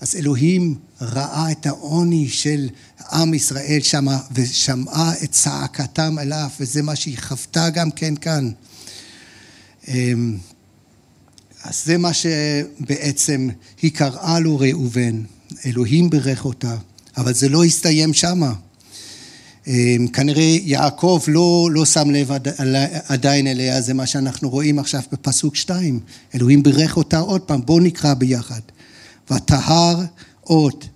אז 0.00 0.16
אלוהים 0.16 0.74
ראה 1.00 1.50
את 1.50 1.66
העוני 1.66 2.28
של 2.28 2.68
עם 3.12 3.34
ישראל 3.34 3.80
שמה 3.82 4.18
ושמעה 4.32 5.12
את 5.24 5.30
צעקתם 5.30 6.18
אליו, 6.18 6.48
וזה 6.60 6.82
מה 6.82 6.96
שהיא 6.96 7.18
חוותה 7.18 7.70
גם 7.70 7.90
כן 7.90 8.16
כאן. 8.16 8.50
אמ, 9.88 10.36
אז 11.64 11.82
זה 11.84 11.98
מה 11.98 12.10
שבעצם 12.12 13.48
היא 13.82 13.92
קראה 13.92 14.40
לו 14.40 14.58
ראובן, 14.58 15.22
אלוהים 15.66 16.10
בירך 16.10 16.44
אותה, 16.44 16.76
אבל 17.16 17.34
זה 17.34 17.48
לא 17.48 17.64
הסתיים 17.64 18.14
שמה. 18.14 18.52
אמ, 19.66 20.06
כנראה 20.12 20.56
יעקב 20.62 21.22
לא, 21.28 21.68
לא 21.72 21.84
שם 21.84 22.10
לב 22.10 22.30
עדיין 23.08 23.46
אליה, 23.46 23.80
זה 23.80 23.94
מה 23.94 24.06
שאנחנו 24.06 24.50
רואים 24.50 24.78
עכשיו 24.78 25.02
בפסוק 25.12 25.56
שתיים. 25.56 26.00
אלוהים 26.34 26.62
בירך 26.62 26.96
אותה 26.96 27.18
עוד 27.18 27.40
פעם, 27.40 27.60
בואו 27.64 27.80
נקרא 27.80 28.14
ביחד. 28.14 28.60
ותהר 29.30 30.04
אות 30.46 30.88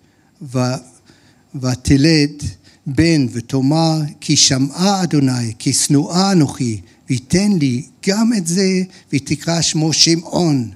ותלד 1.60 2.42
בן 2.86 3.26
ותאמר 3.32 4.00
כי 4.20 4.36
שמעה 4.36 5.02
אדוני 5.02 5.52
כי 5.58 5.72
שנואה 5.72 6.32
אנוכי 6.32 6.80
ויתן 7.10 7.52
לי 7.52 7.82
גם 8.08 8.32
את 8.36 8.46
זה 8.46 8.82
ותקרא 9.12 9.60
שמו 9.60 9.92
שמעון. 9.92 10.70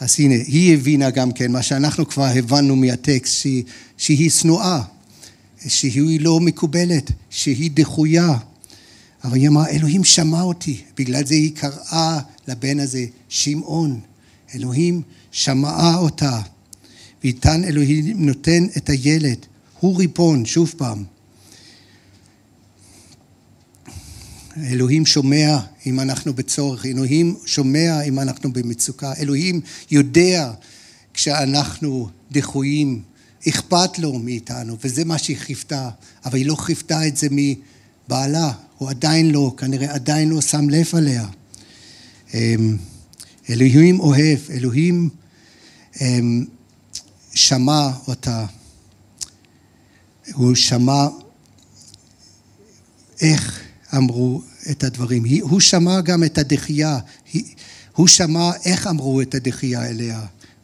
אז 0.00 0.16
הנה, 0.18 0.34
היא 0.34 0.74
הבינה 0.74 1.10
גם 1.10 1.32
כן 1.32 1.52
מה 1.52 1.62
שאנחנו 1.62 2.08
כבר 2.08 2.24
הבנו 2.24 2.76
מהטקסט, 2.76 3.34
שהיא, 3.34 3.64
שהיא 3.96 4.30
שנואה, 4.30 4.82
שהיא 5.68 6.20
לא 6.20 6.40
מקובלת, 6.40 7.10
שהיא 7.30 7.70
דחויה. 7.74 8.36
אבל 9.24 9.36
היא 9.36 9.48
אמרה, 9.48 9.68
אלוהים 9.68 10.04
שמע 10.04 10.42
אותי, 10.42 10.80
בגלל 10.96 11.26
זה 11.26 11.34
היא 11.34 11.52
קראה 11.56 12.20
לבן 12.48 12.80
הזה 12.80 13.06
שמעון. 13.28 14.00
אלוהים 14.54 15.02
שמעה 15.34 15.96
אותה. 15.96 16.40
ואיתן 17.22 17.64
אלוהים 17.64 18.26
נותן 18.26 18.64
את 18.76 18.88
הילד, 18.88 19.46
הוא 19.80 19.98
ריבון, 19.98 20.44
שוב 20.44 20.74
פעם. 20.76 21.04
אלוהים 24.56 25.06
שומע 25.06 25.58
אם 25.86 26.00
אנחנו 26.00 26.34
בצורך, 26.34 26.86
אלוהים 26.86 27.36
שומע 27.46 28.02
אם 28.02 28.20
אנחנו 28.20 28.52
במצוקה, 28.52 29.12
אלוהים 29.18 29.60
יודע 29.90 30.52
כשאנחנו 31.14 32.08
דחויים, 32.32 33.02
אכפת 33.48 33.98
לו 33.98 34.18
מאיתנו, 34.18 34.76
וזה 34.84 35.04
מה 35.04 35.18
שהיא 35.18 35.36
חיוותה, 35.36 35.90
אבל 36.24 36.38
היא 36.38 36.46
לא 36.46 36.54
חיוותה 36.54 37.06
את 37.06 37.16
זה 37.16 37.26
מבעלה, 37.30 38.52
הוא 38.78 38.90
עדיין 38.90 39.30
לא, 39.30 39.54
כנראה 39.56 39.94
עדיין 39.94 40.28
לא 40.28 40.40
שם 40.40 40.70
לב 40.70 40.86
עליה. 40.92 41.26
אמ, 42.34 42.76
אלוהים 43.50 44.00
אוהב, 44.00 44.38
אלוהים 44.50 44.94
אמ, 44.94 45.23
שמע 47.34 47.90
אותה, 48.08 48.46
הוא 50.32 50.54
שמע 50.54 51.06
איך 53.20 53.60
אמרו 53.96 54.42
את 54.70 54.84
הדברים, 54.84 55.24
הוא 55.40 55.60
שמע 55.60 56.00
גם 56.00 56.24
את 56.24 56.38
הדחייה, 56.38 56.98
הוא 57.92 58.08
שמע 58.08 58.50
איך 58.64 58.86
אמרו 58.86 59.20
את 59.20 59.34
הדחייה 59.34 59.86
אליה, 59.86 60.20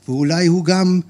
ואולי 0.08 0.46
הוא 0.46 0.64
גם 0.64 1.00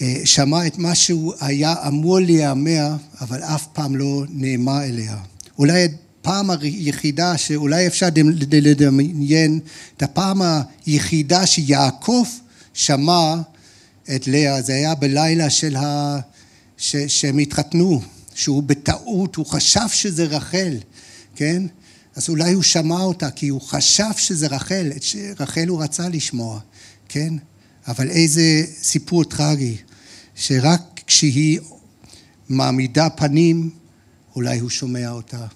אה, 0.00 0.20
שמע 0.24 0.66
את 0.66 0.78
מה 0.78 0.94
שהוא 0.94 1.34
היה 1.40 1.74
אמור 1.86 2.20
להיאמר, 2.20 2.96
אבל 3.20 3.42
אף 3.42 3.66
פעם 3.72 3.96
לא 3.96 4.24
נאמר 4.28 4.82
אליה. 4.82 5.16
אולי 5.58 5.88
הפעם 6.20 6.50
היחידה 6.50 7.38
שאולי 7.38 7.86
אפשר 7.86 8.08
לדמיין 8.14 9.60
את 9.96 10.02
הפעם 10.02 10.42
היחידה 10.86 11.46
שיעקב 11.46 12.24
שמע 12.74 13.34
את 14.16 14.26
לאה, 14.26 14.62
זה 14.62 14.74
היה 14.74 14.94
בלילה 14.94 15.50
של 15.50 15.76
ה... 15.76 16.18
ש... 16.76 16.96
שהם 16.96 17.38
התחתנו, 17.38 18.02
שהוא 18.34 18.62
בטעות, 18.62 19.36
הוא 19.36 19.46
חשב 19.46 19.88
שזה 19.92 20.24
רחל, 20.24 20.76
כן? 21.36 21.62
אז 22.16 22.28
אולי 22.28 22.52
הוא 22.52 22.62
שמע 22.62 23.00
אותה 23.00 23.30
כי 23.30 23.48
הוא 23.48 23.60
חשב 23.60 24.10
שזה 24.16 24.46
רחל, 24.46 24.92
את 24.96 25.02
רחל 25.40 25.68
הוא 25.68 25.82
רצה 25.82 26.08
לשמוע, 26.08 26.60
כן? 27.08 27.34
אבל 27.88 28.10
איזה 28.10 28.64
סיפור 28.82 29.24
טרגי, 29.24 29.76
שרק 30.34 30.80
כשהיא 31.06 31.60
מעמידה 32.48 33.10
פנים, 33.10 33.70
אולי 34.36 34.58
הוא 34.58 34.70
שומע 34.70 35.10
אותה. 35.10 35.46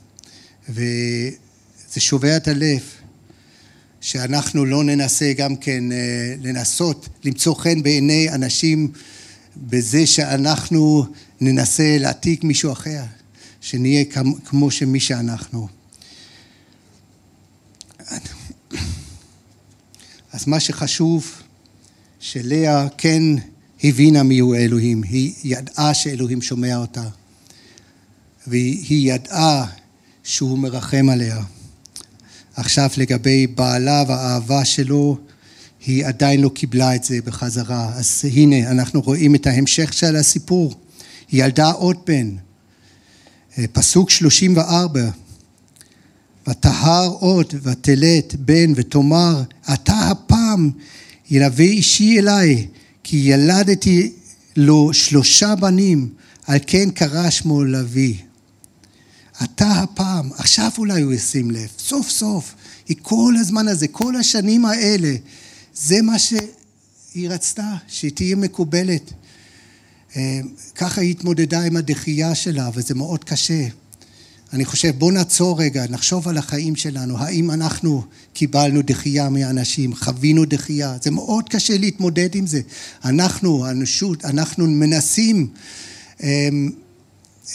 וזה 0.68 2.00
שובר 2.00 2.36
את 2.36 2.48
הלב. 2.48 2.80
שאנחנו 4.06 4.64
לא 4.64 4.84
ננסה 4.84 5.32
גם 5.36 5.56
כן 5.56 5.92
אה, 5.92 6.34
לנסות 6.42 7.08
למצוא 7.24 7.54
חן 7.54 7.82
בעיני 7.82 8.30
אנשים 8.30 8.92
בזה 9.56 10.06
שאנחנו 10.06 11.06
ננסה 11.40 11.96
להעתיק 12.00 12.44
מישהו 12.44 12.72
אחר, 12.72 13.02
שנהיה 13.60 14.04
כמו 14.44 14.70
שמי 14.70 15.00
שאנחנו. 15.00 15.68
אז 20.32 20.46
מה 20.46 20.60
שחשוב, 20.60 21.30
שלאה 22.20 22.88
כן 22.98 23.22
הבינה 23.84 24.22
מיהו 24.22 24.54
אלוהים, 24.54 25.02
היא 25.02 25.32
ידעה 25.44 25.94
שאלוהים 25.94 26.42
שומע 26.42 26.76
אותה, 26.76 27.08
והיא 28.46 29.14
ידעה 29.14 29.66
שהוא 30.24 30.58
מרחם 30.58 31.08
עליה. 31.12 31.42
עכשיו 32.56 32.90
לגבי 32.96 33.46
בעלה 33.46 34.04
והאהבה 34.08 34.64
שלו, 34.64 35.18
היא 35.86 36.06
עדיין 36.06 36.40
לא 36.40 36.48
קיבלה 36.48 36.94
את 36.94 37.04
זה 37.04 37.18
בחזרה. 37.24 37.92
אז 37.94 38.24
הנה, 38.32 38.70
אנחנו 38.70 39.00
רואים 39.00 39.34
את 39.34 39.46
ההמשך 39.46 39.92
של 39.92 40.16
הסיפור. 40.16 40.74
היא 41.30 41.44
ילדה 41.44 41.70
עוד 41.70 41.96
בן. 42.06 42.36
אה, 43.58 43.64
פסוק 43.72 44.10
34, 44.10 45.00
ותהר 46.48 47.06
עוד 47.06 47.54
ותלת 47.62 48.34
בן 48.34 48.72
ותאמר, 48.76 49.42
אתה 49.74 50.10
הפעם 50.10 50.70
ילווה 51.30 51.64
אישי 51.64 52.18
אליי, 52.18 52.66
כי 53.04 53.16
ילדתי 53.16 54.12
לו 54.56 54.92
שלושה 54.92 55.54
בנים, 55.54 56.08
על 56.46 56.58
כן 56.66 56.90
קרא 56.90 57.30
שמו 57.30 57.64
לביא. 57.64 58.14
אתה 59.44 59.70
הפעם, 59.70 60.30
עכשיו 60.32 60.70
אולי 60.78 61.02
הוא 61.02 61.12
ישים 61.12 61.50
לב, 61.50 61.68
סוף 61.78 62.10
סוף, 62.10 62.54
היא 62.88 62.96
כל 63.02 63.34
הזמן 63.40 63.68
הזה, 63.68 63.88
כל 63.88 64.16
השנים 64.16 64.64
האלה, 64.64 65.14
זה 65.74 66.02
מה 66.02 66.18
שהיא 66.18 67.28
רצתה, 67.28 67.74
שהיא 67.88 68.10
תהיה 68.14 68.36
מקובלת. 68.36 69.12
אה, 70.16 70.40
ככה 70.74 71.00
היא 71.00 71.10
התמודדה 71.10 71.62
עם 71.62 71.76
הדחייה 71.76 72.34
שלה, 72.34 72.70
וזה 72.74 72.94
מאוד 72.94 73.24
קשה. 73.24 73.66
אני 74.52 74.64
חושב, 74.64 74.92
בואו 74.98 75.10
נעצור 75.10 75.60
רגע, 75.60 75.84
נחשוב 75.88 76.28
על 76.28 76.38
החיים 76.38 76.76
שלנו, 76.76 77.18
האם 77.18 77.50
אנחנו 77.50 78.04
קיבלנו 78.32 78.80
דחייה 78.84 79.28
מאנשים, 79.28 79.94
חווינו 79.94 80.44
דחייה, 80.44 80.96
זה 81.02 81.10
מאוד 81.10 81.48
קשה 81.48 81.78
להתמודד 81.78 82.34
עם 82.34 82.46
זה. 82.46 82.60
אנחנו, 83.04 83.66
האנושות, 83.66 84.24
אנחנו 84.24 84.66
מנסים 84.66 85.48
אמ, 86.22 86.70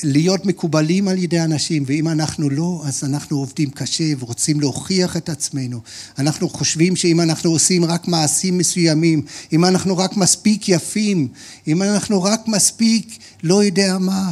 להיות 0.04 0.46
מקובלים 0.46 1.08
על 1.08 1.18
ידי 1.18 1.40
אנשים, 1.40 1.84
ואם 1.88 2.08
אנחנו 2.08 2.50
לא, 2.50 2.82
אז 2.86 3.04
אנחנו 3.04 3.38
עובדים 3.38 3.70
קשה 3.70 4.04
ורוצים 4.20 4.60
להוכיח 4.60 5.18
את 5.18 5.30
עצמנו. 5.30 5.80
אנחנו 6.18 6.50
חושבים 6.50 6.96
שאם 6.96 7.22
אנחנו 7.22 7.52
עושים 7.52 7.86
רק 7.86 8.08
מעשים 8.08 8.58
מסוימים, 8.58 9.22
אם 9.54 9.66
אנחנו 9.66 9.98
רק 9.98 10.18
מספיק 10.18 10.70
יפים, 10.70 11.28
אם 11.68 11.84
אנחנו 11.84 12.24
רק 12.24 12.48
מספיק 12.48 13.18
לא 13.44 13.64
יודע 13.64 13.98
מה, 13.98 14.32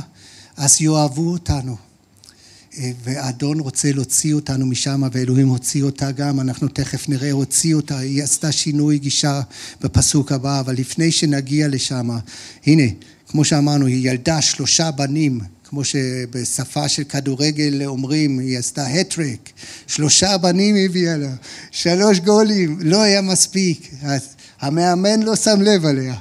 אז 0.57 0.81
יאהבו 0.81 1.31
אותנו. 1.31 1.75
והאדון 3.03 3.59
רוצה 3.59 3.91
להוציא 3.91 4.33
אותנו 4.33 4.65
משם, 4.65 5.03
ואלוהים 5.11 5.47
הוציא 5.47 5.83
אותה 5.83 6.11
גם, 6.11 6.39
אנחנו 6.39 6.67
תכף 6.67 7.09
נראה, 7.09 7.31
הוציא 7.31 7.75
אותה, 7.75 7.97
היא 7.97 8.23
עשתה 8.23 8.51
שינוי 8.51 8.97
גישה 8.97 9.41
בפסוק 9.81 10.31
הבא, 10.31 10.59
אבל 10.59 10.73
לפני 10.73 11.11
שנגיע 11.11 11.67
לשם, 11.67 12.09
הנה, 12.65 12.83
כמו 13.31 13.45
שאמרנו, 13.45 13.85
היא 13.85 14.09
ילדה 14.09 14.41
שלושה 14.41 14.91
בנים, 14.91 15.39
כמו 15.63 15.83
שבשפה 15.83 16.89
של 16.89 17.03
כדורגל 17.03 17.85
אומרים, 17.85 18.39
היא 18.39 18.57
עשתה 18.57 18.87
הטריק, 18.87 19.49
שלושה 19.87 20.37
בנים 20.37 20.75
הביאה 20.85 21.17
לה, 21.17 21.33
שלוש 21.71 22.19
גולים, 22.19 22.77
לא 22.81 23.01
היה 23.01 23.21
מספיק, 23.21 23.91
המאמן 24.61 25.23
לא 25.23 25.35
שם 25.35 25.61
לב 25.61 25.85
עליה. 25.85 26.15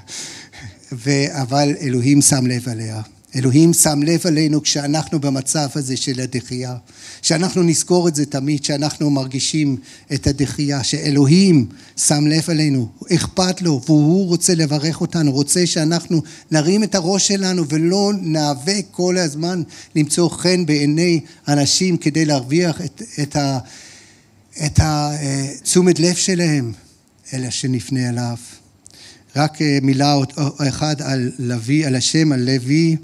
אבל 1.33 1.75
אלוהים 1.81 2.23
שם 2.23 2.47
לב 2.47 2.69
עליה. 2.69 3.03
אלוהים 3.37 3.73
שם 3.73 4.03
לב 4.03 4.21
עלינו 4.27 4.63
כשאנחנו 4.63 5.21
במצב 5.21 5.69
הזה 5.75 5.97
של 5.97 6.21
הדחייה, 6.21 6.77
שאנחנו 7.23 7.63
נזכור 7.63 8.09
את 8.09 8.15
זה 8.15 8.27
תמיד, 8.27 8.65
שאנחנו 8.65 9.11
מרגישים 9.11 9.77
את 10.15 10.27
הדחייה, 10.27 10.85
שאלוהים 10.85 11.67
שם 11.97 12.27
לב 12.27 12.51
עלינו, 12.51 12.89
אכפת 13.15 13.63
לו, 13.63 13.81
והוא 13.87 14.27
רוצה 14.27 14.55
לברך 14.55 15.01
אותנו, 15.01 15.33
רוצה 15.33 15.67
שאנחנו 15.67 16.23
נרים 16.51 16.85
את 16.85 16.95
הראש 16.95 17.29
שלנו 17.29 17.69
ולא 17.69 18.13
נאבק 18.21 18.87
כל 18.91 19.17
הזמן 19.17 19.63
למצוא 19.97 20.29
חן 20.29 20.67
בעיני 20.67 21.21
אנשים 21.49 21.97
כדי 21.97 22.25
להרוויח 22.25 22.81
את, 22.81 23.03
את, 23.23 23.37
ה, 23.37 23.59
את 24.67 24.81
התשומת 24.83 26.01
לב 26.01 26.15
שלהם, 26.15 26.73
אלא 27.33 27.51
שנפנה 27.51 28.09
אליו. 28.09 28.37
רק 29.37 29.59
מילה 29.83 30.17
אחת 30.69 31.01
על 31.01 31.33
לוי, 31.39 31.85
על 31.85 31.95
השם, 31.95 32.33
על 32.33 32.41
לוי. 32.41 32.97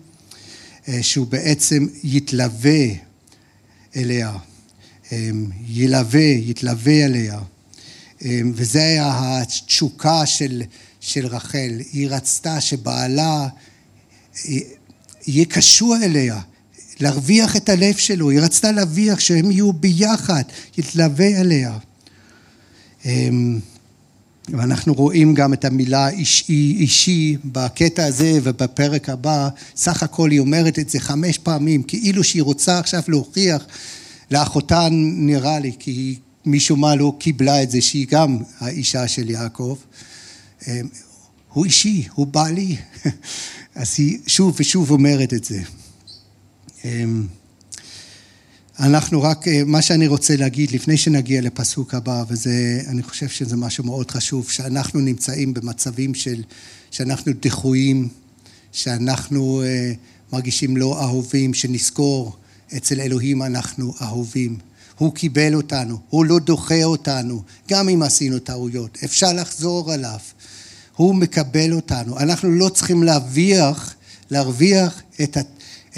אה, 0.88 1.02
שהוא 1.02 1.26
בעצם 1.26 1.86
יתלווה 2.04 2.86
אליה, 3.96 4.32
אה, 5.12 5.30
ילווה, 5.68 6.20
יתלווה 6.20 7.04
אליה. 7.04 7.40
אה, 8.24 8.40
היה 8.74 9.40
התשוקה 9.40 10.26
של, 10.26 10.62
של 11.00 11.26
רחל. 11.26 11.80
היא 11.92 12.08
רצתה 12.10 12.60
שבעלה 12.60 13.48
יהיה 15.26 15.44
קשור 15.44 15.96
אליה, 15.96 16.40
להרוויח 17.00 17.56
את 17.56 17.68
הלב 17.68 17.96
שלו. 17.96 18.30
היא 18.30 18.40
רצתה 18.40 18.72
להרוויח 18.72 19.20
שהם 19.20 19.50
יהיו 19.50 19.72
ביחד, 19.72 20.42
יתלווה 20.78 21.40
אליה. 21.40 21.78
ואנחנו 24.48 24.94
רואים 24.94 25.34
גם 25.34 25.52
את 25.52 25.64
המילה 25.64 26.08
אישי, 26.08 26.76
אישי 26.78 27.36
בקטע 27.44 28.04
הזה 28.04 28.38
ובפרק 28.42 29.08
הבא, 29.08 29.48
סך 29.76 30.02
הכל 30.02 30.30
היא 30.30 30.40
אומרת 30.40 30.78
את 30.78 30.90
זה 30.90 31.00
חמש 31.00 31.38
פעמים, 31.38 31.82
כאילו 31.82 32.24
שהיא 32.24 32.42
רוצה 32.42 32.78
עכשיו 32.78 33.02
להוכיח 33.08 33.66
לאחותה 34.30 34.88
נראה 34.90 35.58
לי, 35.58 35.72
כי 35.78 35.90
היא 35.90 36.16
משום 36.46 36.80
מה 36.80 36.94
לא 36.94 37.12
קיבלה 37.18 37.62
את 37.62 37.70
זה 37.70 37.80
שהיא 37.80 38.06
גם 38.10 38.38
האישה 38.58 39.08
של 39.08 39.30
יעקב. 39.30 39.76
אמ, 40.68 40.88
הוא 41.52 41.64
אישי, 41.64 42.08
הוא 42.14 42.26
בעלי. 42.26 42.76
אז 43.74 43.94
היא 43.98 44.18
שוב 44.26 44.56
ושוב 44.58 44.90
אומרת 44.90 45.34
את 45.34 45.44
זה. 45.44 45.62
אנחנו 48.78 49.22
רק, 49.22 49.48
אה, 49.48 49.62
מה 49.66 49.82
שאני 49.82 50.06
רוצה 50.06 50.36
להגיד 50.36 50.70
לפני 50.72 50.96
שנגיע 50.96 51.40
לפסוק 51.40 51.94
הבא, 51.94 52.24
וזה, 52.28 52.80
אני 52.86 53.02
חושב 53.02 53.28
שזה 53.28 53.56
משהו 53.56 53.84
מאוד 53.84 54.10
חשוב, 54.10 54.50
שאנחנו 54.50 55.00
נמצאים 55.00 55.54
במצבים 55.54 56.14
של, 56.14 56.42
שאנחנו 56.90 57.32
דחויים, 57.42 58.08
שאנחנו 58.72 59.62
uh, 59.62 60.32
מרגישים 60.32 60.76
לא 60.76 61.02
אהובים, 61.02 61.54
שנזכור, 61.54 62.36
אצל 62.76 63.00
אלוהים 63.00 63.42
אנחנו 63.42 63.94
אהובים. 64.02 64.56
הוא 64.98 65.14
קיבל 65.14 65.54
אותנו, 65.54 65.98
הוא 66.10 66.24
לא 66.24 66.38
דוחה 66.38 66.84
אותנו, 66.84 67.42
גם 67.70 67.88
אם 67.88 68.02
עשינו 68.02 68.38
טעויות, 68.38 68.98
אפשר 69.04 69.32
לחזור 69.32 69.92
עליו. 69.92 70.18
הוא 70.96 71.14
מקבל 71.14 71.72
אותנו, 71.72 72.18
אנחנו 72.18 72.50
לא 72.50 72.68
צריכים 72.68 73.02
להרוויח, 73.02 73.94
להרוויח 74.30 75.02
את 75.22 75.36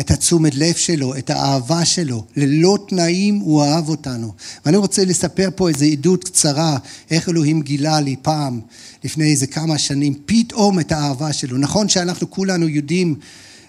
את 0.00 0.10
התשומת 0.10 0.54
לב 0.54 0.74
שלו, 0.74 1.16
את 1.16 1.30
האהבה 1.30 1.84
שלו. 1.84 2.24
ללא 2.36 2.78
תנאים 2.88 3.38
הוא 3.38 3.62
אהב 3.62 3.88
אותנו. 3.88 4.32
ואני 4.66 4.76
רוצה 4.76 5.04
לספר 5.04 5.48
פה 5.54 5.68
איזו 5.68 5.84
עדות 5.84 6.24
קצרה, 6.24 6.78
איך 7.10 7.28
אלוהים 7.28 7.62
גילה 7.62 8.00
לי 8.00 8.16
פעם, 8.22 8.60
לפני 9.04 9.24
איזה 9.30 9.46
כמה 9.46 9.78
שנים, 9.78 10.14
פתאום 10.26 10.80
את 10.80 10.92
האהבה 10.92 11.32
שלו. 11.32 11.58
נכון 11.58 11.88
שאנחנו 11.88 12.30
כולנו 12.30 12.68
יודעים 12.68 13.14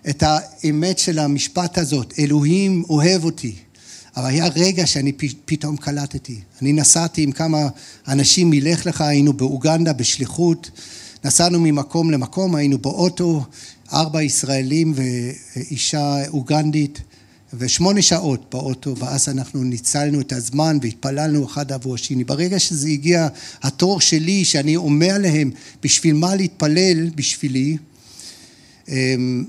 את 0.10 0.24
האמת 0.26 1.00
של 1.00 1.20
המשפט 1.20 1.78
הזאת, 1.78 2.14
אלוהים 2.20 2.84
אוהב 2.90 3.24
אותי. 3.24 3.56
אבל 4.18 4.26
היה 4.26 4.48
רגע 4.56 4.88
שאני 4.88 5.12
פתאום 5.46 5.78
קלטתי. 5.78 6.40
אני 6.62 6.74
נסעתי 6.74 7.24
עם 7.24 7.32
כמה 7.32 7.68
אנשים 8.08 8.50
מלך 8.50 8.86
לך, 8.86 9.02
היינו 9.02 9.34
באוגנדה 9.34 9.94
בשליחות, 9.94 10.72
נסענו 11.26 11.60
ממקום 11.60 12.12
למקום, 12.12 12.56
היינו 12.56 12.78
באוטו, 12.78 13.44
ארבע 13.94 14.24
ישראלים 14.24 14.94
ואישה 14.96 16.28
אוגנדית, 16.28 17.02
ושמונה 17.54 18.02
שעות 18.02 18.46
באוטו, 18.52 18.98
ואז 18.98 19.30
אנחנו 19.30 19.64
ניצלנו 19.64 20.22
את 20.22 20.34
הזמן 20.34 20.78
והתפללנו 20.82 21.46
אחד 21.46 21.72
עבור 21.72 21.96
השני. 21.96 22.24
ברגע 22.24 22.60
שזה 22.60 22.88
הגיע 22.88 23.28
התור 23.62 24.02
שלי, 24.02 24.46
שאני 24.46 24.76
אומר 24.76 25.18
להם 25.20 25.52
בשביל 25.84 26.14
מה 26.14 26.36
להתפלל 26.36 27.10
בשבילי, 27.16 27.78
אמ, 28.90 29.46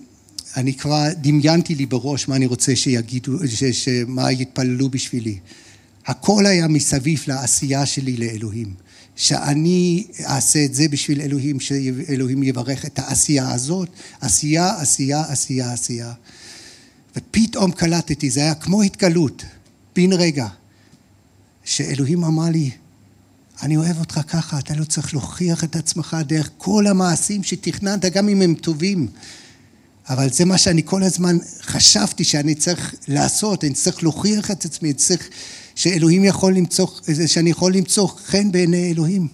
אני 0.57 0.75
כבר 0.75 1.05
דמיינתי 1.21 1.75
לי 1.75 1.87
בראש 1.87 2.29
מה 2.29 2.37
אני 2.37 2.47
רוצה 2.47 2.77
שיגידו, 2.77 3.33
מה 4.07 4.33
יתפללו 4.33 4.89
בשבילי. 4.89 5.39
הכל 6.07 6.47
היה 6.47 6.69
מסביב 6.69 7.25
לעשייה 7.27 7.87
שלי 7.87 8.17
לאלוהים. 8.17 8.75
שאני 9.19 10.07
אעשה 10.27 10.65
את 10.65 10.75
זה 10.75 10.89
בשביל 10.89 11.21
אלוהים, 11.21 11.61
שאלוהים 11.61 12.43
יברך 12.43 12.87
את 12.87 12.99
העשייה 12.99 13.53
הזאת, 13.53 13.89
עשייה, 14.21 14.81
עשייה, 14.81 15.21
עשייה, 15.29 15.73
עשייה. 15.73 16.13
ופתאום 17.17 17.73
קלטתי, 17.73 18.31
זה 18.31 18.41
היה 18.41 18.55
כמו 18.55 18.83
התגלות, 18.83 19.45
בן 19.97 20.13
רגע, 20.13 20.47
שאלוהים 21.65 22.25
אמר 22.25 22.49
לי, 22.51 22.71
אני 23.63 23.77
אוהב 23.77 23.99
אותך 23.99 24.21
ככה, 24.29 24.59
אתה 24.59 24.75
לא 24.75 24.85
צריך 24.85 25.15
להוכיח 25.15 25.65
את 25.65 25.77
עצמך 25.77 26.17
דרך 26.27 26.51
כל 26.59 26.87
המעשים 26.87 27.43
שתכננת, 27.43 28.05
גם 28.05 28.29
אם 28.29 28.43
הם 28.43 28.55
טובים. 28.55 29.09
אבל 30.09 30.33
זה 30.33 30.45
מה 30.45 30.59
שאני 30.59 30.83
כל 30.85 31.03
הזמן 31.03 31.37
חשבתי 31.63 32.25
שאני 32.25 32.55
צריך 32.55 32.95
לעשות, 33.09 33.65
אני 33.65 33.75
צריך 33.75 34.03
להוכיח 34.03 34.51
את 34.51 34.65
עצמי, 34.65 34.89
אני 34.89 34.99
צריך 34.99 35.29
שאלוהים 35.79 36.25
יכול 36.25 36.55
למצוא, 36.55 36.87
שאני 37.27 37.51
יכול 37.51 37.75
למצוא 37.75 38.09
חן 38.09 38.53
בעיני 38.53 38.91
אלוהים. 38.91 39.29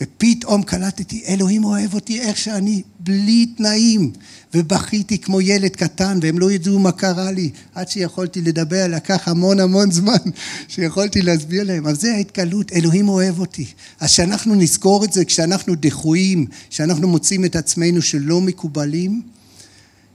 ופתאום 0.00 0.62
קלטתי, 0.62 1.22
אלוהים 1.28 1.64
אוהב 1.64 1.94
אותי 1.94 2.20
איך 2.20 2.36
שאני, 2.36 2.82
בלי 3.00 3.46
תנאים. 3.56 4.12
ובכיתי 4.54 5.18
כמו 5.18 5.40
ילד 5.40 5.76
קטן, 5.76 6.18
והם 6.22 6.38
לא 6.38 6.52
ידעו 6.52 6.78
מה 6.78 6.92
קרה 6.92 7.30
לי. 7.30 7.50
עד 7.74 7.88
שיכולתי 7.88 8.40
לדבר, 8.40 8.86
לקח 8.88 9.28
המון 9.28 9.60
המון 9.60 9.90
זמן 9.90 10.16
שיכולתי 10.68 11.22
להסביר 11.22 11.64
להם. 11.64 11.86
אבל 11.86 11.94
זה 11.94 12.14
ההתגלות, 12.14 12.72
אלוהים 12.72 13.08
אוהב 13.08 13.38
אותי. 13.38 13.66
אז 14.00 14.10
שאנחנו 14.10 14.54
נזכור 14.54 15.04
את 15.04 15.12
זה, 15.12 15.24
כשאנחנו 15.24 15.74
דחויים, 15.80 16.46
כשאנחנו 16.70 17.08
מוצאים 17.08 17.44
את 17.44 17.56
עצמנו 17.56 18.02
שלא 18.02 18.40
מקובלים, 18.40 19.22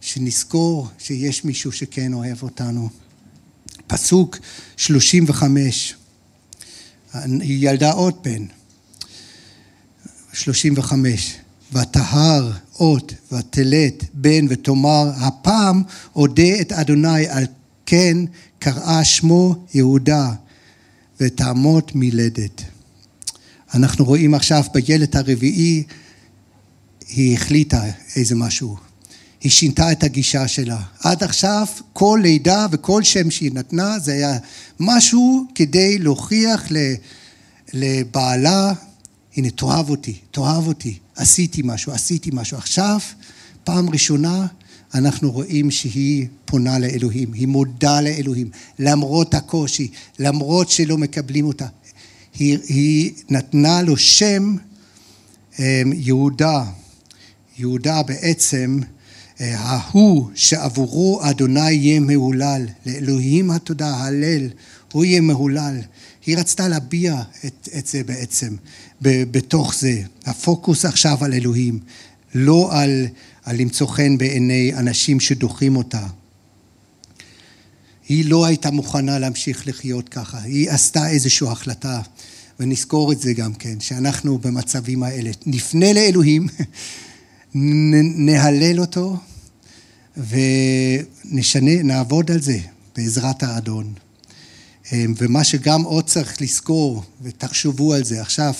שנזכור 0.01 0.87
שיש 0.97 1.45
מישהו 1.45 1.71
שכן 1.71 2.13
אוהב 2.13 2.43
אותנו. 2.43 2.89
פסוק 3.91 4.37
35, 4.77 5.93
היא 7.13 7.69
ילדה 7.69 7.91
עוד 7.91 8.13
בן, 8.23 8.45
35, 10.33 11.35
ותהר 11.73 12.51
אות 12.79 13.13
ותלת 13.31 14.03
בן 14.13 14.45
ותאמר 14.49 15.11
הפעם 15.15 15.83
אודה 16.15 16.61
את 16.61 16.71
אדוני 16.71 17.27
על 17.27 17.45
כן 17.85 18.17
קראה 18.59 19.03
שמו 19.03 19.65
יהודה 19.73 20.31
ותעמוד 21.19 21.91
מלדת. 21.95 22.61
אנחנו 23.73 24.05
רואים 24.05 24.33
עכשיו 24.33 24.63
בילד 24.73 25.17
הרביעי 25.17 25.83
היא 27.07 27.35
החליטה 27.35 27.83
איזה 28.15 28.35
משהו 28.35 28.90
היא 29.41 29.51
שינתה 29.51 29.91
את 29.91 30.03
הגישה 30.03 30.47
שלה. 30.47 30.81
עד 30.99 31.23
עכשיו 31.23 31.65
כל 31.93 32.19
לידה 32.23 32.67
וכל 32.71 33.03
שם 33.03 33.31
שהיא 33.31 33.51
נתנה 33.53 33.99
זה 33.99 34.11
היה 34.11 34.37
משהו 34.79 35.45
כדי 35.55 35.97
להוכיח 35.97 36.67
לבעלה, 37.73 38.73
הנה 39.37 39.49
תאהב 39.49 39.89
אותי, 39.89 40.15
תאהב 40.31 40.67
אותי, 40.67 40.97
עשיתי 41.15 41.61
משהו, 41.65 41.91
עשיתי 41.91 42.29
משהו. 42.33 42.57
עכשיו, 42.57 42.99
פעם 43.63 43.89
ראשונה 43.89 44.47
אנחנו 44.93 45.31
רואים 45.31 45.71
שהיא 45.71 46.27
פונה 46.45 46.79
לאלוהים, 46.79 47.33
היא 47.33 47.47
מודה 47.47 48.01
לאלוהים, 48.01 48.49
למרות 48.79 49.33
הקושי, 49.33 49.87
למרות 50.19 50.69
שלא 50.69 50.97
מקבלים 50.97 51.45
אותה. 51.45 51.67
היא, 52.39 52.57
היא 52.67 53.11
נתנה 53.29 53.81
לו 53.81 53.97
שם 53.97 54.55
אמ, 55.59 55.63
יהודה. 55.93 56.63
יהודה 57.57 58.03
בעצם 58.03 58.79
ההוא 59.41 60.29
שעבורו 60.35 61.19
אדוני 61.23 61.71
יהיה 61.71 61.99
מהולל, 61.99 62.65
לאלוהים 62.85 63.51
התודה, 63.51 63.95
הלל, 63.95 64.49
הוא 64.91 65.05
יהיה 65.05 65.21
מהולל. 65.21 65.79
היא 66.25 66.37
רצתה 66.37 66.67
להביע 66.67 67.21
את, 67.45 67.69
את 67.77 67.87
זה 67.87 68.03
בעצם, 68.03 68.55
בתוך 69.01 69.75
זה. 69.75 70.01
הפוקוס 70.25 70.85
עכשיו 70.85 71.17
על 71.21 71.33
אלוהים, 71.33 71.79
לא 72.35 72.69
על, 72.71 73.07
על 73.43 73.57
למצוא 73.57 73.87
חן 73.87 74.17
בעיני 74.17 74.73
אנשים 74.73 75.19
שדוחים 75.19 75.75
אותה. 75.75 76.07
היא 78.09 78.25
לא 78.25 78.45
הייתה 78.45 78.71
מוכנה 78.71 79.19
להמשיך 79.19 79.67
לחיות 79.67 80.09
ככה, 80.09 80.41
היא 80.41 80.71
עשתה 80.71 81.09
איזושהי 81.09 81.47
החלטה, 81.47 82.01
ונזכור 82.59 83.11
את 83.11 83.21
זה 83.21 83.33
גם 83.33 83.53
כן, 83.53 83.79
שאנחנו 83.79 84.37
במצבים 84.37 85.03
האלה 85.03 85.31
נפנה 85.45 85.93
לאלוהים, 85.93 86.47
נהלל 88.25 88.79
אותו 88.79 89.17
ונשנה, 90.17 91.83
נעבוד 91.83 92.31
על 92.31 92.41
זה 92.41 92.57
בעזרת 92.95 93.43
האדון. 93.43 93.93
אמ, 94.91 95.13
ומה 95.17 95.43
שגם 95.43 95.83
עוד 95.83 96.05
צריך 96.05 96.41
לזכור, 96.41 97.03
ותחשבו 97.21 97.93
על 97.93 98.03
זה 98.03 98.21
עכשיו, 98.21 98.53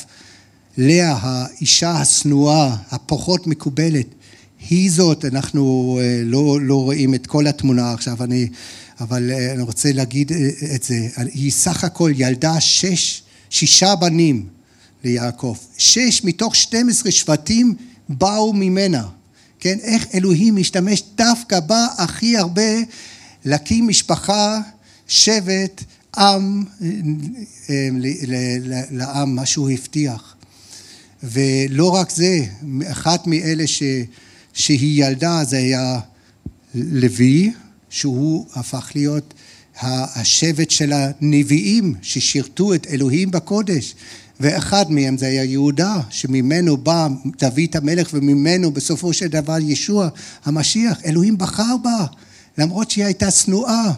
לאה, 0.78 1.18
האישה 1.22 1.92
השנואה, 1.92 2.76
הפחות 2.92 3.48
מקובלת, 3.48 4.08
היא 4.70 4.92
זאת, 4.92 5.26
אנחנו 5.26 6.00
אה, 6.02 6.22
לא, 6.26 6.62
לא 6.62 6.76
רואים 6.76 7.14
את 7.14 7.28
כל 7.28 7.48
התמונה 7.48 7.94
עכשיו, 7.94 8.24
אני, 8.24 8.48
אבל 9.00 9.32
אה, 9.32 9.54
אני 9.54 9.62
רוצה 9.62 9.92
להגיד 9.92 10.32
אה, 10.32 10.50
את 10.76 10.84
זה, 10.84 11.08
היא 11.34 11.52
סך 11.52 11.84
הכל 11.84 12.12
ילדה 12.16 12.60
שש, 12.60 13.24
שישה 13.50 13.96
בנים 13.96 14.48
ליעקב, 15.04 15.56
שש 15.78 16.24
מתוך 16.24 16.56
12 16.56 17.12
שבטים 17.12 17.76
באו 18.10 18.54
ממנה, 18.54 19.08
כן? 19.62 19.78
איך 19.82 20.08
אלוהים 20.14 20.56
משתמש 20.56 21.04
דווקא 21.16 21.60
בה 21.60 21.88
הכי 21.98 22.38
הרבה 22.38 22.72
להקים 23.46 23.88
משפחה, 23.88 24.60
שבט, 25.08 25.84
עם, 26.18 26.64
לעם, 28.92 29.36
מה 29.36 29.46
שהוא 29.46 29.70
הבטיח. 29.70 30.36
ולא 31.24 31.90
רק 31.96 32.10
זה, 32.10 32.40
אחת 32.92 33.28
מאלה 33.28 33.68
ש, 33.68 33.84
שהיא 34.54 35.06
ילדה 35.06 35.44
זה 35.44 35.58
היה 35.58 36.00
לוי, 36.76 37.52
שהוא 37.90 38.46
הפך 38.54 38.92
להיות 38.96 39.34
השבט 39.82 40.72
של 40.72 40.94
הנביאים 40.94 41.96
ששירתו 42.02 42.74
את 42.74 42.88
אלוהים 42.88 43.32
בקודש. 43.32 43.96
ואחד 44.42 44.92
מהם 44.92 45.18
זה 45.18 45.26
היה 45.28 45.44
יהודה, 45.44 46.02
שממנו 46.10 46.78
בא 46.78 47.08
דוד 47.40 47.70
המלך 47.74 48.10
וממנו 48.14 48.72
בסופו 48.72 49.14
של 49.14 49.28
דבר 49.28 49.58
ישוע 49.60 50.10
המשיח. 50.46 51.02
אלוהים 51.06 51.38
בחר 51.38 51.78
בה, 51.84 52.06
למרות 52.58 52.92
שהיא 52.92 53.06
הייתה 53.06 53.32
שנואה. 53.32 53.92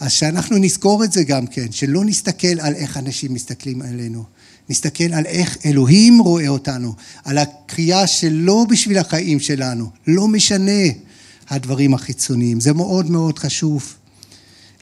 אז 0.00 0.12
שאנחנו 0.12 0.58
נזכור 0.58 1.04
את 1.04 1.12
זה 1.12 1.24
גם 1.24 1.46
כן, 1.46 1.72
שלא 1.72 2.04
נסתכל 2.04 2.60
על 2.60 2.74
איך 2.74 2.96
אנשים 2.96 3.34
מסתכלים 3.34 3.82
עלינו. 3.82 4.24
נסתכל 4.68 5.12
על 5.12 5.26
איך 5.26 5.58
אלוהים 5.64 6.18
רואה 6.18 6.48
אותנו, 6.48 6.94
על 7.24 7.38
הקריאה 7.38 8.06
שלו 8.06 8.66
בשביל 8.66 8.98
החיים 8.98 9.40
שלנו, 9.40 9.90
לא 10.06 10.28
משנה 10.28 10.82
הדברים 11.48 11.94
החיצוניים. 11.94 12.60
זה 12.60 12.72
מאוד 12.72 13.10
מאוד 13.10 13.38
חשוב 13.38 13.94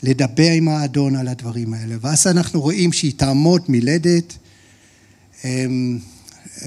לדבר 0.03 0.51
עם 0.51 0.69
האדון 0.69 1.17
על 1.17 1.29
הדברים 1.29 1.75
האלה. 1.75 1.97
ואז 2.01 2.27
אנחנו 2.27 2.61
רואים 2.61 2.93
שהיא 2.93 3.13
תעמוד 3.17 3.63
מלדת, 3.69 4.37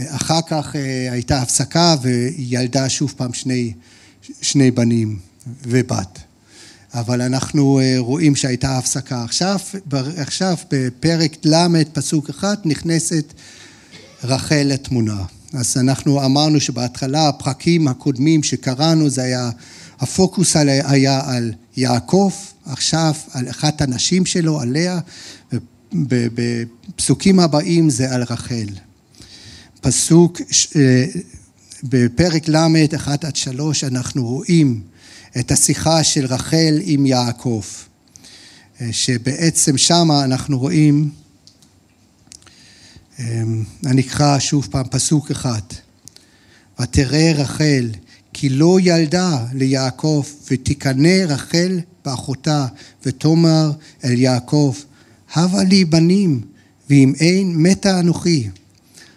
אחר 0.07 0.39
כך 0.47 0.75
אה, 0.75 1.11
הייתה 1.11 1.41
הפסקה 1.41 1.95
והיא 2.01 2.59
ילדה 2.59 2.89
שוב 2.89 3.13
פעם 3.17 3.33
שני, 3.33 3.73
שני 4.41 4.71
בנים 4.71 5.19
ובת. 5.63 6.19
אבל 6.93 7.21
אנחנו 7.21 7.79
אה, 7.79 7.95
רואים 7.97 8.35
שהייתה 8.35 8.77
הפסקה. 8.77 9.23
עכשיו, 9.23 9.59
עכשיו 10.17 10.55
בפרק 10.71 11.45
ל', 11.45 11.83
פסוק 11.93 12.29
אחד, 12.29 12.55
נכנסת 12.65 13.33
רחל 14.23 14.63
לתמונה. 14.65 15.23
אז 15.53 15.77
אנחנו 15.77 16.25
אמרנו 16.25 16.59
שבהתחלה 16.59 17.27
הפרקים 17.27 17.87
הקודמים 17.87 18.43
שקראנו 18.43 19.09
זה 19.09 19.23
היה, 19.23 19.49
הפוקוס 19.99 20.55
היה 20.55 21.21
על 21.25 21.53
יעקב, 21.77 22.31
עכשיו 22.65 23.13
על 23.33 23.49
אחת 23.49 23.81
הנשים 23.81 24.25
שלו, 24.25 24.61
על 24.61 24.69
לאה, 24.69 24.99
בפסוקים 25.93 27.39
הבאים 27.39 27.89
זה 27.89 28.15
על 28.15 28.23
רחל. 28.23 28.67
פסוק, 29.82 30.41
אה, 30.75 31.06
בפרק 31.84 32.49
ל', 32.49 32.58
1 32.95 33.25
עד 33.25 33.36
3, 33.36 33.84
אנחנו 33.84 34.25
רואים 34.28 34.82
את 35.39 35.52
השיחה 35.52 36.04
של 36.04 36.25
רחל 36.25 36.80
עם 36.82 37.06
יעקב, 37.06 37.62
אה, 38.82 38.88
שבעצם 38.91 39.78
שמה 39.78 40.23
אנחנו 40.23 40.60
רואים, 40.60 41.10
אמ, 43.19 43.63
אני 43.86 44.02
אקרא 44.02 44.39
שוב 44.39 44.67
פעם 44.71 44.86
פסוק 44.91 45.32
אחד, 45.32 45.62
ותראה 46.82 47.32
רחל 47.36 47.89
כי 48.34 48.49
לא 48.49 48.78
ילדה 48.82 49.45
ליעקב 49.54 50.23
ותקנא 50.52 51.23
רחל 51.28 51.80
באחותה 52.06 52.65
ותאמר 53.06 53.71
אל 54.04 54.19
יעקב 54.19 54.75
הבה 55.33 55.63
לי 55.63 55.85
בנים 55.85 56.41
ואם 56.89 57.13
אין 57.19 57.53
מתה 57.57 57.99
אנוכי. 57.99 58.49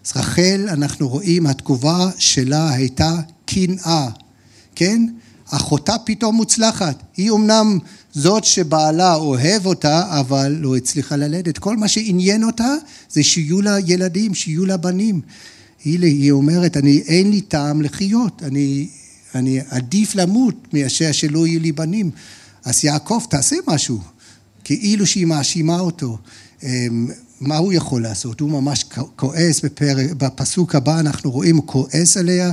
אז 0.06 0.12
רחל 0.16 0.68
אנחנו 0.68 1.08
רואים 1.08 1.46
התגובה 1.46 2.10
שלה 2.18 2.74
הייתה 2.74 3.16
קנאה, 3.46 4.08
כן? 4.74 5.06
אחותה 5.50 5.96
פתאום 6.04 6.36
מוצלחת. 6.36 7.02
היא 7.16 7.30
אמנם 7.30 7.78
זאת 8.12 8.44
שבעלה 8.44 9.14
אוהב 9.14 9.66
אותה, 9.66 10.20
אבל 10.20 10.56
לא 10.60 10.76
הצליחה 10.76 11.16
ללדת. 11.16 11.58
כל 11.58 11.76
מה 11.76 11.88
שעניין 11.88 12.44
אותה 12.44 12.74
זה 13.10 13.22
שיהיו 13.22 13.62
לה 13.62 13.76
ילדים, 13.86 14.34
שיהיו 14.34 14.66
לה 14.66 14.76
בנים. 14.76 15.20
היא, 15.84 15.98
היא 16.00 16.30
אומרת, 16.30 16.76
אני, 16.76 16.98
אין 17.06 17.30
לי 17.30 17.40
טעם 17.40 17.82
לחיות, 17.82 18.42
אני, 18.42 18.88
אני 19.34 19.60
עדיף 19.70 20.14
למות 20.14 20.74
מאשר 20.74 21.12
שלא 21.12 21.46
יהיו 21.46 21.60
לי 21.60 21.72
בנים. 21.72 22.10
אז 22.64 22.84
יעקב, 22.84 23.22
תעשה 23.30 23.56
משהו. 23.66 24.00
כאילו 24.64 25.06
שהיא 25.06 25.26
מאשימה 25.26 25.80
אותו. 25.80 26.18
אמ, 26.62 27.08
מה 27.40 27.56
הוא 27.56 27.72
יכול 27.72 28.02
לעשות? 28.02 28.40
הוא 28.40 28.50
ממש 28.50 28.84
כועס 29.16 29.60
בפרק, 29.60 30.10
בפסוק 30.10 30.74
הבא 30.74 31.00
אנחנו 31.00 31.30
רואים, 31.30 31.56
הוא 31.56 31.66
כועס 31.66 32.16
עליה, 32.16 32.52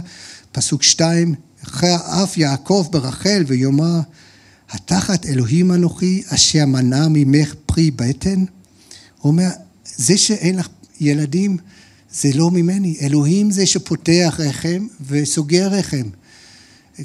פסוק 0.52 0.84
שתיים, 0.84 1.36
אחרי 1.64 1.96
אף 1.96 2.38
יעקב 2.38 2.88
ברחל 2.92 3.44
ויאמר, 3.48 4.00
התחת 4.70 5.26
אלוהים 5.26 5.72
אנוכי 5.72 6.24
אשר 6.28 6.66
מנע 6.66 7.08
ממך 7.10 7.54
פרי 7.66 7.92
בטן? 7.92 8.40
הוא 9.20 9.32
אומר, 9.32 9.50
זה 9.96 10.18
שאין 10.18 10.56
לך 10.56 10.68
ילדים 11.00 11.58
זה 12.12 12.30
לא 12.36 12.52
ממני, 12.52 12.98
אלוהים 13.02 13.52
זה 13.52 13.66
שפותח 13.66 14.40
רחם 14.40 14.88
וסוגר 15.08 15.68
רחם, 15.68 16.10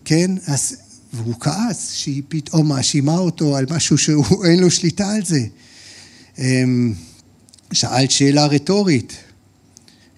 כן? 0.05 0.31
אז, 0.47 0.77
והוא 1.15 1.35
כעס 1.41 1.93
שהיא 1.93 2.23
פתאום 2.29 2.69
מאשימה 2.69 3.19
אותו 3.19 3.57
על 3.57 3.67
משהו 3.71 3.99
שאין 3.99 4.61
לו 4.63 4.71
שליטה 4.71 5.11
על 5.11 5.25
זה. 5.25 5.47
אמ, 6.39 6.95
שאלת 7.73 8.11
שאלה 8.11 8.47
רטורית, 8.47 9.17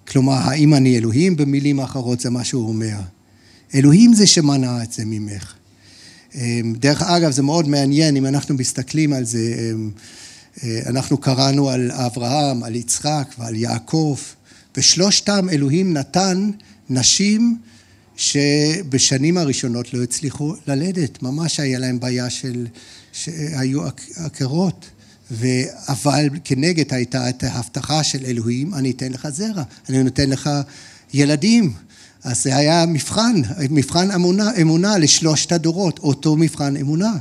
כלומר, 0.09 0.33
האם 0.33 0.75
אני 0.75 0.99
אלוהים? 0.99 1.37
במילים 1.37 1.81
אחרות 1.81 2.21
זה 2.21 2.31
מה 2.31 2.45
שהוא 2.45 2.69
אומר. 2.69 2.97
אלוהים 3.75 4.15
זה 4.15 4.27
שמנע 4.27 4.83
את 4.83 4.93
זה 4.93 5.03
ממך. 5.07 5.55
אמ, 6.35 6.75
דרך 6.79 7.03
אגב, 7.03 7.31
זה 7.31 7.43
מאוד 7.43 7.69
מעניין, 7.69 8.17
אם 8.17 8.27
אנחנו 8.27 8.55
מסתכלים 8.55 9.13
על 9.13 9.25
זה, 9.25 9.71
אמ, 9.73 9.91
אה, 10.63 10.81
אנחנו 10.87 11.19
קראנו 11.19 11.71
על 11.71 11.91
אברהם, 11.91 12.63
על 12.63 12.75
יצחק 12.75 13.35
ועל 13.39 13.55
יעקב, 13.55 14.17
ושלושתם 14.77 15.49
אלוהים 15.49 15.93
נתן 15.93 16.51
נשים 16.91 17.59
שבשנים 18.17 19.39
הראשונות 19.39 19.95
לא 19.95 20.03
הצליחו 20.03 20.55
ללדת, 20.67 21.23
ממש 21.23 21.61
היה 21.61 21.79
להם 21.79 22.01
בעיה 22.01 22.31
של, 22.31 22.67
שהיו 23.13 23.81
עקרות. 24.17 24.87
אבל 25.89 26.29
כנגד 26.45 26.95
הייתה 26.95 27.29
את 27.29 27.45
ההבטחה 27.45 28.05
של 28.05 28.25
אלוהים, 28.25 28.75
אני 28.75 28.91
אתן 28.91 29.13
לך 29.13 29.29
זרע, 29.29 29.63
אני 29.89 30.03
נותן 30.03 30.31
לך 30.31 30.51
ילדים. 31.15 31.73
אז 32.25 32.43
זה 32.43 32.57
היה 32.57 32.87
מבחן, 32.87 33.35
מבחן 33.71 34.11
אמונה, 34.11 34.51
אמונה 34.63 34.99
לשלושת 34.99 35.53
הדורות, 35.53 35.99
אותו 35.99 36.37
מבחן 36.37 36.77
אמונה. 36.77 37.13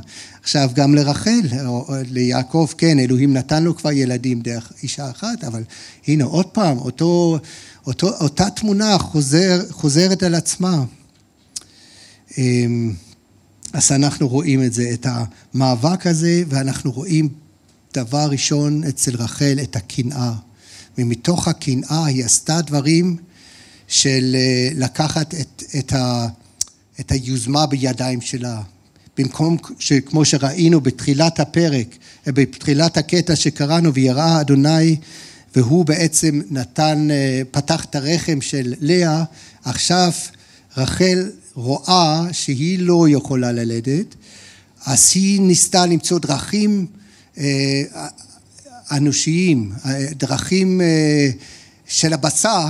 עכשיו 0.42 0.70
גם 0.74 0.94
לרחל, 0.94 1.40
ליעקב, 2.10 2.66
כן, 2.78 2.98
אלוהים 2.98 3.32
נתן 3.32 3.62
לו 3.62 3.76
כבר 3.76 3.92
ילדים 3.92 4.40
דרך 4.40 4.72
אישה 4.82 5.10
אחת, 5.10 5.44
אבל 5.44 5.62
הנה 6.06 6.24
עוד 6.24 6.46
פעם, 6.46 6.78
אותו, 6.78 7.38
אותו, 7.86 8.08
אותה 8.08 8.50
תמונה 8.50 8.98
חוזר, 8.98 9.60
חוזרת 9.70 10.22
על 10.22 10.34
עצמה. 10.34 10.84
אמ, 12.38 12.92
אז 13.72 13.92
אנחנו 13.92 14.28
רואים 14.28 14.62
את 14.62 14.72
זה, 14.72 14.90
את 14.94 15.06
המאבק 15.10 16.06
הזה, 16.06 16.42
ואנחנו 16.48 16.92
רואים 16.92 17.28
דבר 17.94 18.28
ראשון 18.30 18.84
אצל 18.84 19.16
רחל 19.16 19.58
את 19.62 19.76
הקנאה. 19.76 20.32
ומתוך 20.98 21.48
הקנאה 21.48 22.06
היא 22.06 22.24
עשתה 22.24 22.60
דברים 22.62 23.16
של 23.88 24.36
אה, 24.38 24.68
לקחת 24.74 25.34
את, 25.34 25.62
את, 25.78 25.92
ה, 25.92 26.26
את 27.00 27.12
היוזמה 27.12 27.66
בידיים 27.66 28.20
שלה. 28.20 28.62
במקום 29.18 29.56
שכמו 29.78 30.24
שראינו 30.24 30.80
בתחילת 30.80 31.40
הפרק, 31.40 31.96
בתחילת 32.26 32.96
הקטע 32.96 33.36
שקראנו, 33.36 33.94
ויראה 33.94 34.40
אדוני 34.40 34.96
והוא 35.56 35.84
בעצם 35.84 36.40
נתן, 36.50 37.08
אה, 37.10 37.42
פתח 37.50 37.84
את 37.84 37.94
הרחם 37.94 38.40
של 38.40 38.74
לאה, 38.80 39.24
עכשיו 39.64 40.12
רחל 40.76 41.30
רואה 41.54 42.26
שהיא 42.32 42.78
לא 42.78 43.06
יכולה 43.08 43.52
ללדת, 43.52 44.14
אז 44.86 45.12
היא 45.14 45.40
ניסתה 45.40 45.86
למצוא 45.86 46.18
דרכים 46.18 46.86
אה, 47.38 47.82
אנושיים, 48.90 49.72
אה, 49.86 50.06
דרכים 50.12 50.80
של 51.86 52.12
הבשר 52.12 52.66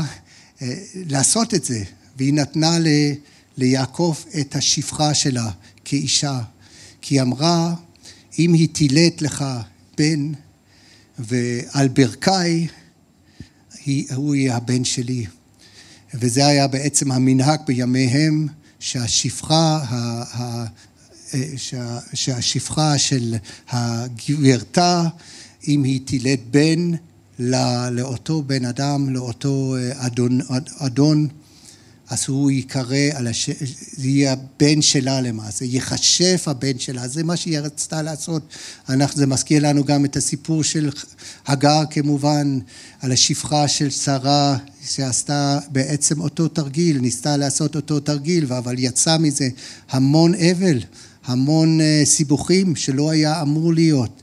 לעשות 0.95 1.55
את 1.55 1.65
זה, 1.65 1.83
והיא 2.17 2.35
נתנה 2.35 2.79
ליעקב 3.57 4.15
את 4.41 4.57
השפחה 4.57 5.15
שלה 5.15 5.51
כאישה, 5.85 6.41
כי 7.01 7.15
היא 7.15 7.23
אמרה, 7.23 7.75
אם 8.39 8.53
היא 8.53 8.69
תילת 8.73 9.23
לך 9.23 9.45
בן, 9.99 10.33
ועל 11.19 11.89
ברכיי 11.89 12.67
הוא 14.15 14.35
יהיה 14.35 14.57
הבן 14.57 14.85
שלי. 14.85 15.27
וזה 16.15 16.47
היה 16.47 16.69
בעצם 16.69 17.13
המנהג 17.13 17.61
בימיהם 17.67 18.47
שהשפחה, 18.79 19.85
שהשפחה 22.15 22.99
של 22.99 23.37
הגברתה, 23.69 25.03
אם 25.69 25.85
היא 25.85 26.01
תילד 26.05 26.39
בן 26.51 26.91
לאותו 27.91 28.43
בן 28.43 28.65
אדם, 28.65 29.11
לאותו 29.11 29.75
אדון, 29.95 30.41
אדון 30.79 31.29
אז 32.09 32.25
הוא 32.29 32.51
ייקרא, 32.51 32.97
הש... 33.27 33.51
יהיה 33.99 34.33
הבן 34.33 34.83
שלה 34.83 35.21
למעשה, 35.21 35.65
ייחשב 35.65 36.37
הבן 36.47 36.79
שלה, 36.79 37.09
זה 37.09 37.23
מה 37.23 37.37
שהיא 37.37 37.59
רצתה 37.59 38.03
לעשות. 38.03 38.43
אנחנו, 38.89 39.19
זה 39.19 39.27
מזכיר 39.27 39.69
לנו 39.69 39.85
גם 39.85 40.05
את 40.05 40.17
הסיפור 40.17 40.65
של 40.65 40.91
הגר 41.47 41.83
כמובן, 41.91 42.59
על 43.01 43.13
השפחה 43.13 43.69
של 43.69 43.91
שרה 43.91 44.57
שעשתה 44.87 45.59
בעצם 45.69 46.21
אותו 46.21 46.49
תרגיל, 46.49 46.99
ניסתה 46.99 47.37
לעשות 47.37 47.77
אותו 47.77 48.01
תרגיל, 48.01 48.53
אבל 48.53 48.75
יצא 48.79 49.19
מזה 49.19 49.49
המון 49.91 50.35
אבל, 50.35 50.79
המון 51.25 51.81
אה, 51.81 52.03
סיבוכים 52.05 52.77
שלא 52.77 53.11
היה 53.11 53.43
אמור 53.43 53.75
להיות. 53.75 54.23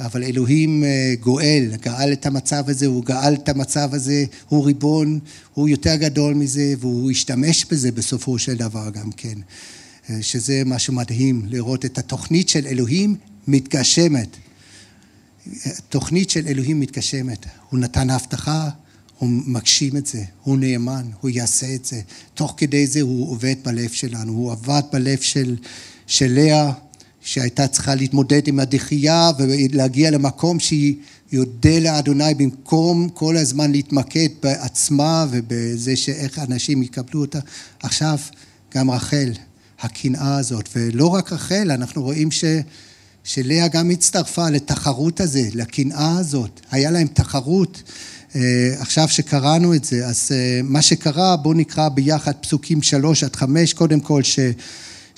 אבל 0.00 0.22
אלוהים 0.22 0.84
אה, 0.84 1.14
גואל, 1.20 1.70
גאל 1.82 2.12
את 2.12 2.26
המצב 2.26 2.64
הזה, 2.68 2.86
הוא 2.86 3.04
גאל 3.04 3.34
את 3.34 3.48
המצב 3.48 3.88
הזה, 3.92 4.24
הוא 4.48 4.66
ריבון, 4.66 5.18
הוא 5.54 5.68
יותר 5.68 5.96
גדול 5.96 6.34
מזה, 6.34 6.74
והוא 6.78 7.10
השתמש 7.10 7.64
בזה 7.64 7.92
בסופו 7.92 8.38
של 8.38 8.54
דבר 8.54 8.90
גם 8.90 9.12
כן. 9.12 9.38
אה, 10.10 10.22
שזה 10.22 10.62
משהו 10.66 10.94
מדהים, 10.94 11.42
לראות 11.46 11.84
את 11.84 11.98
התוכנית 11.98 12.48
של 12.48 12.66
אלוהים 12.66 13.16
מתגשמת. 13.48 14.36
תוכנית 15.88 16.30
של 16.30 16.46
אלוהים 16.46 16.80
מתגשמת. 16.80 17.46
הוא 17.70 17.80
נתן 17.80 18.10
הבטחה, 18.10 18.68
הוא 19.18 19.28
מגשים 19.30 19.96
את 19.96 20.06
זה, 20.06 20.24
הוא 20.42 20.58
נאמן, 20.58 21.06
הוא 21.20 21.30
יעשה 21.30 21.74
את 21.74 21.84
זה. 21.84 22.00
תוך 22.34 22.54
כדי 22.56 22.86
זה 22.86 23.00
הוא 23.00 23.30
עובד 23.30 23.54
בלב 23.64 23.90
שלנו, 23.90 24.32
הוא 24.32 24.52
עבד 24.52 24.82
בלב 24.92 25.20
של, 25.20 25.56
של 26.06 26.32
לאה. 26.32 26.72
שהייתה 27.20 27.66
צריכה 27.66 27.94
להתמודד 27.94 28.48
עם 28.48 28.60
הדחייה 28.60 29.30
ולהגיע 29.38 30.10
למקום 30.10 30.60
שהיא 30.60 30.94
יודה 31.32 31.78
לאדוני 31.78 32.34
במקום 32.34 33.08
כל 33.14 33.36
הזמן 33.36 33.72
להתמקד 33.72 34.28
בעצמה 34.42 35.26
ובזה 35.30 35.96
שאיך 35.96 36.38
אנשים 36.38 36.82
יקבלו 36.82 37.20
אותה. 37.20 37.38
עכשיו 37.82 38.18
גם 38.74 38.90
רחל, 38.90 39.32
הקנאה 39.80 40.36
הזאת, 40.36 40.68
ולא 40.76 41.06
רק 41.06 41.32
רחל, 41.32 41.70
אנחנו 41.70 42.02
רואים 42.02 42.30
ש... 42.30 42.44
שלאה 43.24 43.68
גם 43.68 43.90
הצטרפה 43.90 44.50
לתחרות 44.50 45.20
הזה, 45.20 45.48
לקנאה 45.54 46.18
הזאת. 46.18 46.60
היה 46.70 46.90
להם 46.90 47.06
תחרות. 47.06 47.82
אה, 48.36 48.40
עכשיו 48.78 49.08
שקראנו 49.08 49.74
את 49.74 49.84
זה, 49.84 50.06
אז 50.06 50.28
אה, 50.32 50.60
מה 50.64 50.82
שקרה, 50.82 51.36
בואו 51.36 51.54
נקרא 51.54 51.88
ביחד 51.88 52.32
פסוקים 52.40 52.82
שלוש 52.82 53.24
עד 53.24 53.36
חמש, 53.36 53.72
קודם 53.72 54.00
כל 54.00 54.22
ש... 54.22 54.38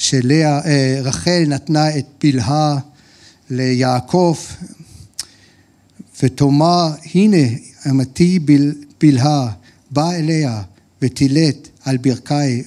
שלאה, 0.03 0.61
אה, 0.65 1.45
נתנה 1.47 1.99
את 1.99 2.07
בלהה 2.23 2.79
ליעקב 3.51 4.37
ותאמר 6.23 6.91
הנה 7.15 7.47
אמתי 7.91 8.39
בלהה 9.01 9.53
בא 9.91 10.13
אליה 10.13 10.63
ותילת 11.03 11.69
על 11.85 11.97
ברכי 11.97 12.63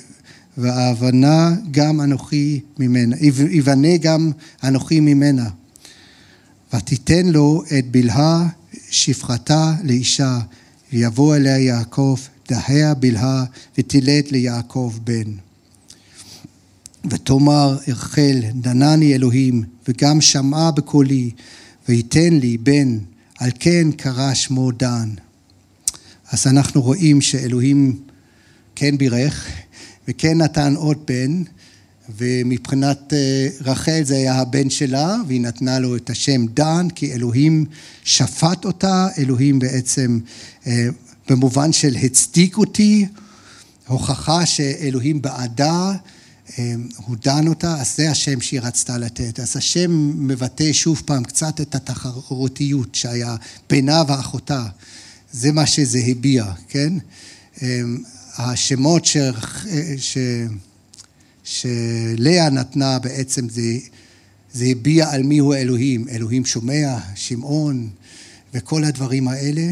ואבנה 0.58 1.56
גם 1.72 2.02
אנוכי 2.02 2.60
ממנה, 2.80 3.16
יבנה 3.52 3.98
גם 3.98 4.32
אנוכי 4.64 5.00
ממנה. 5.00 5.50
ותיתן 6.74 7.26
לו 7.26 7.64
את 7.80 7.92
בלהה 7.92 8.48
שפחתה 8.90 9.74
לאישה 9.84 10.40
ויבוא 10.94 11.36
אליה 11.36 11.60
יעקב 11.60 12.18
דהה 12.50 12.94
בלהה 12.94 13.46
ותילת 13.78 14.32
ליעקב 14.32 14.94
בן 15.04 15.45
ותאמר 17.10 17.78
רחל, 17.88 18.42
דנני 18.54 19.16
אלוהים, 19.16 19.64
וגם 19.88 20.22
שמעה 20.22 20.72
בקולי, 20.72 21.32
וייתן 21.90 22.34
לי 22.34 22.58
בן, 22.58 22.98
על 23.40 23.50
כן 23.60 23.92
קרא 23.92 24.34
שמו 24.34 24.72
דן. 24.72 25.10
אז 26.32 26.48
אנחנו 26.48 26.82
רואים 26.82 27.22
שאלוהים 27.22 28.00
כן 28.76 28.98
בירך, 28.98 29.48
וכן 30.08 30.38
נתן 30.38 30.76
עוד 30.76 30.98
בן, 31.08 31.44
ומבחינת 32.18 33.14
אה, 33.14 33.48
רחל 33.62 34.02
זה 34.04 34.16
היה 34.16 34.36
הבן 34.36 34.70
שלה, 34.70 35.16
והיא 35.28 35.42
נתנה 35.42 35.80
לו 35.80 35.96
את 35.96 36.10
השם 36.10 36.46
דן, 36.46 36.88
כי 36.96 37.14
אלוהים 37.14 37.66
שפט 38.04 38.66
אותה, 38.66 39.08
אלוהים 39.18 39.60
בעצם 39.60 40.20
אה, 40.68 40.88
במובן 41.30 41.72
של 41.72 41.96
הצדיק 41.96 42.58
אותי, 42.58 43.06
הוכחה 43.88 44.46
שאלוהים 44.46 45.22
בעדה, 45.22 45.94
הוא 46.96 47.16
דן 47.24 47.48
אותה, 47.48 47.82
אז 47.82 47.96
זה 47.96 48.12
השם 48.12 48.42
שהיא 48.42 48.60
רצתה 48.62 48.98
לתת. 48.98 49.40
אז 49.40 49.58
השם 49.58 50.12
מבטא 50.28 50.74
שוב 50.74 51.02
פעם 51.06 51.24
קצת 51.24 51.62
את 51.62 51.76
התחרותיות 51.76 52.96
שהיה 52.96 53.36
בינה 53.70 54.04
ואחותה. 54.08 54.66
זה 55.32 55.52
מה 55.52 55.66
שזה 55.66 56.00
הביע, 56.08 56.46
כן? 56.70 56.94
אמ, 57.62 57.98
השמות 58.38 59.06
ש... 59.06 59.18
ש... 59.98 60.18
שלאה 61.44 62.50
נתנה 62.50 63.00
בעצם 63.00 63.50
זה, 63.50 63.78
זה 64.54 64.66
הביע 64.66 65.10
על 65.10 65.24
מי 65.24 65.38
הוא 65.38 65.56
אלוהים. 65.56 66.06
אלוהים 66.10 66.46
שומע, 66.46 66.98
שמעון 67.16 67.90
וכל 68.54 68.84
הדברים 68.84 69.28
האלה. 69.28 69.72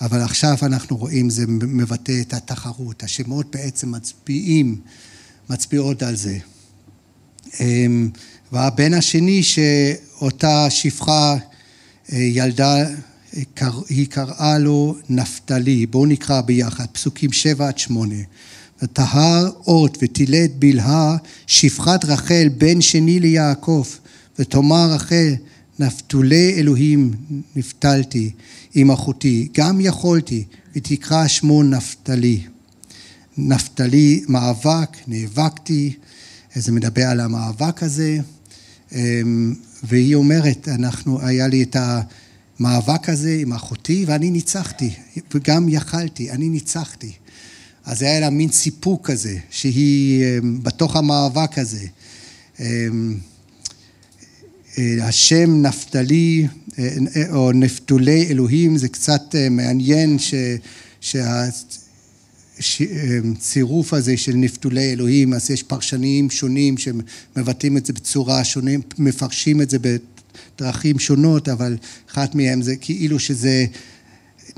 אבל 0.00 0.20
עכשיו 0.20 0.56
אנחנו 0.62 0.96
רואים, 0.96 1.30
זה 1.30 1.46
מבטא 1.46 2.20
את 2.20 2.34
התחרות. 2.34 3.02
השמות 3.02 3.56
בעצם 3.56 3.90
מצביעים 3.90 4.80
מצביעות 5.50 6.02
על 6.02 6.16
זה. 6.16 6.38
אמ, 7.60 8.10
והבן 8.52 8.94
השני 8.94 9.42
שאותה 9.42 10.70
שפחה 10.70 11.36
אה, 12.12 12.18
ילדה, 12.18 12.76
היא 13.88 14.06
קראה 14.08 14.58
לו 14.58 14.96
נפתלי. 15.08 15.86
בואו 15.86 16.06
נקרא 16.06 16.40
ביחד, 16.40 16.86
פסוקים 16.92 17.32
שבע 17.32 17.68
עד 17.68 17.78
שמונה. 17.78 18.14
וטהר 18.82 19.50
אות 19.66 19.98
ותילד 20.02 20.50
בלהה 20.58 21.16
שפחת 21.46 22.04
רחל 22.04 22.48
בן 22.58 22.80
שני 22.80 23.20
ליעקב 23.20 23.84
ותאמר 24.38 24.88
רחל 24.90 25.34
נפתולי 25.78 26.54
אלוהים 26.54 27.12
נפתלתי 27.56 28.30
עם 28.74 28.90
אחותי 28.90 29.48
גם 29.54 29.80
יכולתי 29.80 30.44
ותקרא 30.76 31.26
שמו 31.26 31.62
נפתלי 31.62 32.40
נפתלי 33.48 34.24
מאבק, 34.28 34.96
נאבקתי, 35.06 35.92
זה 36.54 36.72
מדבר 36.72 37.04
על 37.04 37.20
המאבק 37.20 37.82
הזה, 37.82 38.18
אמ, 38.92 39.54
והיא 39.82 40.14
אומרת, 40.14 40.68
אנחנו, 40.68 41.20
היה 41.22 41.48
לי 41.48 41.62
את 41.62 41.76
המאבק 42.60 43.08
הזה 43.08 43.36
עם 43.40 43.52
אחותי 43.52 44.04
ואני 44.08 44.30
ניצחתי, 44.30 44.90
וגם 45.34 45.68
יכלתי, 45.68 46.30
אני 46.30 46.48
ניצחתי. 46.48 47.12
אז 47.84 48.02
היה 48.02 48.20
לה 48.20 48.30
מין 48.30 48.50
סיפוק 48.50 49.06
כזה, 49.06 49.38
שהיא 49.50 50.24
אמ, 50.24 50.62
בתוך 50.62 50.96
המאבק 50.96 51.58
הזה. 51.58 51.86
אמ, 52.60 53.14
אה, 54.78 55.08
השם 55.08 55.62
נפתלי, 55.62 56.46
אה, 56.78 56.88
או 57.32 57.52
נפתולי 57.52 58.26
אלוהים, 58.30 58.76
זה 58.76 58.88
קצת 58.88 59.34
אה, 59.34 59.48
מעניין 59.48 60.18
ש... 60.18 60.34
שה... 61.00 61.48
הצירוף 62.58 63.94
הזה 63.94 64.16
של 64.16 64.32
נפתולי 64.34 64.92
אלוהים, 64.92 65.32
אז 65.34 65.50
יש 65.50 65.62
פרשנים 65.62 66.30
שונים 66.30 66.74
שמבטאים 66.78 67.76
את 67.76 67.86
זה 67.86 67.92
בצורה 67.92 68.44
שונה, 68.44 68.70
מפרשים 68.98 69.62
את 69.62 69.70
זה 69.70 69.78
בדרכים 70.58 70.98
שונות, 70.98 71.48
אבל 71.48 71.76
אחת 72.10 72.34
מהם 72.34 72.62
זה 72.62 72.76
כאילו 72.76 73.18
שזה 73.18 73.66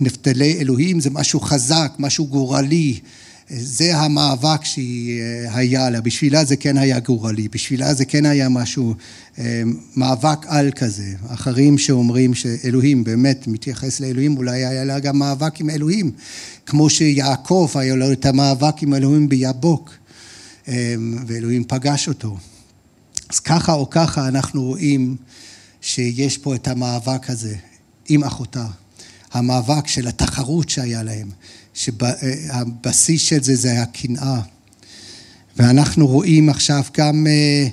נפתלי 0.01 0.59
אלוהים, 0.61 1.01
זה 1.01 1.11
משהו 1.11 1.41
חזק, 1.41 1.93
משהו 1.99 2.27
גורלי, 2.27 3.01
זה 3.51 3.97
המאבק 3.97 4.65
שהיה 4.65 5.91
לה, 5.91 6.01
בשבילה 6.01 6.45
זה 6.45 6.57
כן 6.57 6.77
היה 6.77 7.01
גורלי, 7.01 7.49
בשבילה 7.49 7.95
זה 7.95 8.05
כן 8.05 8.27
היה 8.27 8.49
משהו, 8.49 8.95
אה, 9.39 9.63
מאבק 9.97 10.47
על 10.47 10.71
כזה. 10.71 11.13
אחרים 11.29 11.79
שאומרים 11.79 12.35
שאלוהים 12.35 13.05
באמת 13.05 13.47
מתייחס 13.47 14.01
לאלוהים, 14.01 14.37
אולי 14.37 14.65
היה 14.65 14.85
לה 14.85 14.99
גם 14.99 15.19
מאבק 15.19 15.61
עם 15.61 15.71
אלוהים, 15.71 16.11
כמו 16.67 16.91
שיעקב 16.91 17.71
היה 17.75 17.95
לו 17.95 18.13
את 18.13 18.27
המאבק 18.27 18.83
עם 18.83 18.95
אלוהים 18.95 19.29
ביבוק, 19.29 19.91
אה, 20.69 20.95
ואלוהים 21.27 21.65
פגש 21.65 22.09
אותו. 22.09 22.37
אז 23.31 23.41
ככה 23.41 23.73
או 23.73 23.91
ככה 23.91 24.29
אנחנו 24.29 24.63
רואים 24.63 25.17
שיש 25.81 26.39
פה 26.39 26.55
את 26.55 26.69
המאבק 26.69 27.31
הזה 27.31 27.55
עם 28.09 28.25
אחותה. 28.25 28.67
המאבק 29.33 29.89
של 29.89 30.09
התחרות 30.09 30.69
שהיה 30.69 31.03
להם, 31.03 31.31
שהבסיס 31.75 33.23
של 33.23 33.43
זה 33.43 33.57
זה 33.57 33.83
הקנאה. 33.83 34.41
ואנחנו 35.57 36.07
רואים 36.07 36.49
עכשיו 36.49 36.83
גם 36.97 37.27
אה, 37.27 37.69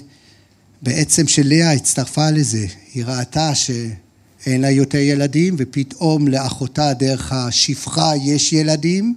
בעצם 0.82 1.28
שלאה 1.28 1.72
הצטרפה 1.72 2.30
לזה, 2.30 2.66
היא 2.93 3.04
ראתה 3.06 3.56
שאין 3.56 4.62
לה 4.62 4.72
יותר 4.72 4.97
ילדים 4.97 5.56
ופתאום 5.58 6.28
לאחותה 6.28 6.93
דרך 6.93 7.32
השפחה 7.32 8.12
יש 8.24 8.54
ילדים 8.54 9.16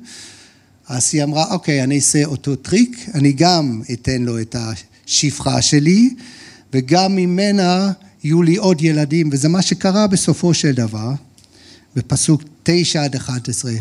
אז 0.89 1.11
היא 1.13 1.23
אמרה 1.23 1.53
אוקיי 1.53 1.83
אני 1.83 1.97
אעשה 1.97 2.25
אותו 2.25 2.57
טריק, 2.57 3.09
אני 3.15 3.33
גם 3.33 3.83
אתן 3.93 4.23
לו 4.23 4.41
את 4.41 4.57
השפחה 5.07 5.63
שלי 5.63 6.15
וגם 6.73 7.17
ממנה 7.17 7.93
יהיו 8.25 8.43
לי 8.43 8.57
עוד 8.57 8.83
ילדים 8.83 9.29
וזה 9.33 9.49
מה 9.49 9.63
שקרה 9.63 10.07
בסופו 10.07 10.55
של 10.55 10.73
דבר 10.73 11.11
בפסוק 11.97 12.43
תשע 12.63 13.05
עד 13.05 13.15
אחד 13.15 13.41
עשרה. 13.49 13.73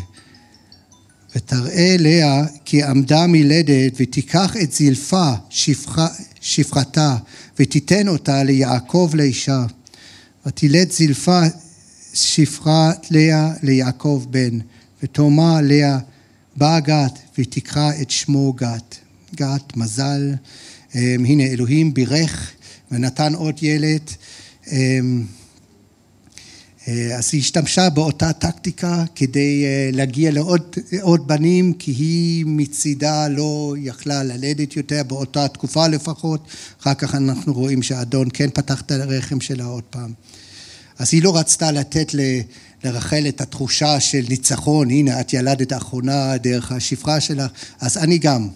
ותראה 1.35 1.95
לאה 1.99 2.43
כי 2.65 2.83
עמדה 2.83 3.27
מלדת 3.27 3.93
ותיקח 3.97 4.55
את 4.63 4.71
זלפה 4.71 5.31
שפחה, 5.49 6.07
שפחתה 6.41 7.17
ותיתן 7.59 8.07
אותה 8.07 8.43
ליעקב 8.43 9.11
לאישה. 9.13 9.65
ותלד 10.45 10.91
זלפה 10.91 11.41
שפחת 12.13 13.07
לאה 13.11 13.53
ליעקב 13.63 14.25
בן 14.29 14.59
ותאמר 15.03 15.57
לאה 15.63 15.97
באה 16.55 16.79
גת 16.79 17.19
ותקרא 17.37 17.91
את 18.01 18.09
שמו 18.09 18.53
גת. 18.53 18.95
גת 19.35 19.77
מזל 19.77 20.33
הנה 20.93 21.43
אלוהים 21.43 21.93
בירך 21.93 22.51
ונתן 22.91 23.33
עוד 23.33 23.55
ילד 23.61 24.01
אה, 24.71 24.99
אז 26.87 27.29
היא 27.31 27.41
השתמשה 27.41 27.89
באותה 27.89 28.33
טקטיקה 28.33 29.03
כדי 29.15 29.65
אה, 29.65 29.89
להגיע 29.93 30.31
לעוד 30.31 31.27
בנים, 31.27 31.73
כי 31.73 31.91
היא 31.91 32.45
מצידה 32.47 33.27
לא 33.27 33.75
יכלה 33.77 34.23
ללדת 34.23 34.75
יותר, 34.75 35.01
באותה 35.07 35.47
תקופה 35.47 35.87
לפחות. 35.87 36.47
אחר 36.81 36.93
כך 36.93 37.15
אנחנו 37.15 37.53
רואים 37.53 37.83
שהאדון 37.83 38.27
כן 38.33 38.49
פתח 38.49 38.81
את 38.81 38.91
הרחם 38.91 39.41
שלה 39.41 39.63
עוד 39.63 39.83
פעם. 39.83 40.13
אז 40.99 41.09
היא 41.11 41.23
לא 41.23 41.37
רצתה 41.37 41.71
לתת 41.71 42.15
לרחל 42.83 43.25
את 43.27 43.41
התחושה 43.41 43.99
של 43.99 44.25
ניצחון, 44.29 44.89
הנה 44.89 45.21
את 45.21 45.33
ילדת 45.33 45.71
האחרונה 45.71 46.37
דרך 46.37 46.71
השפחה 46.71 47.19
שלה, 47.19 47.47
אז 47.79 47.97
אני 47.97 48.17
גם. 48.17 48.47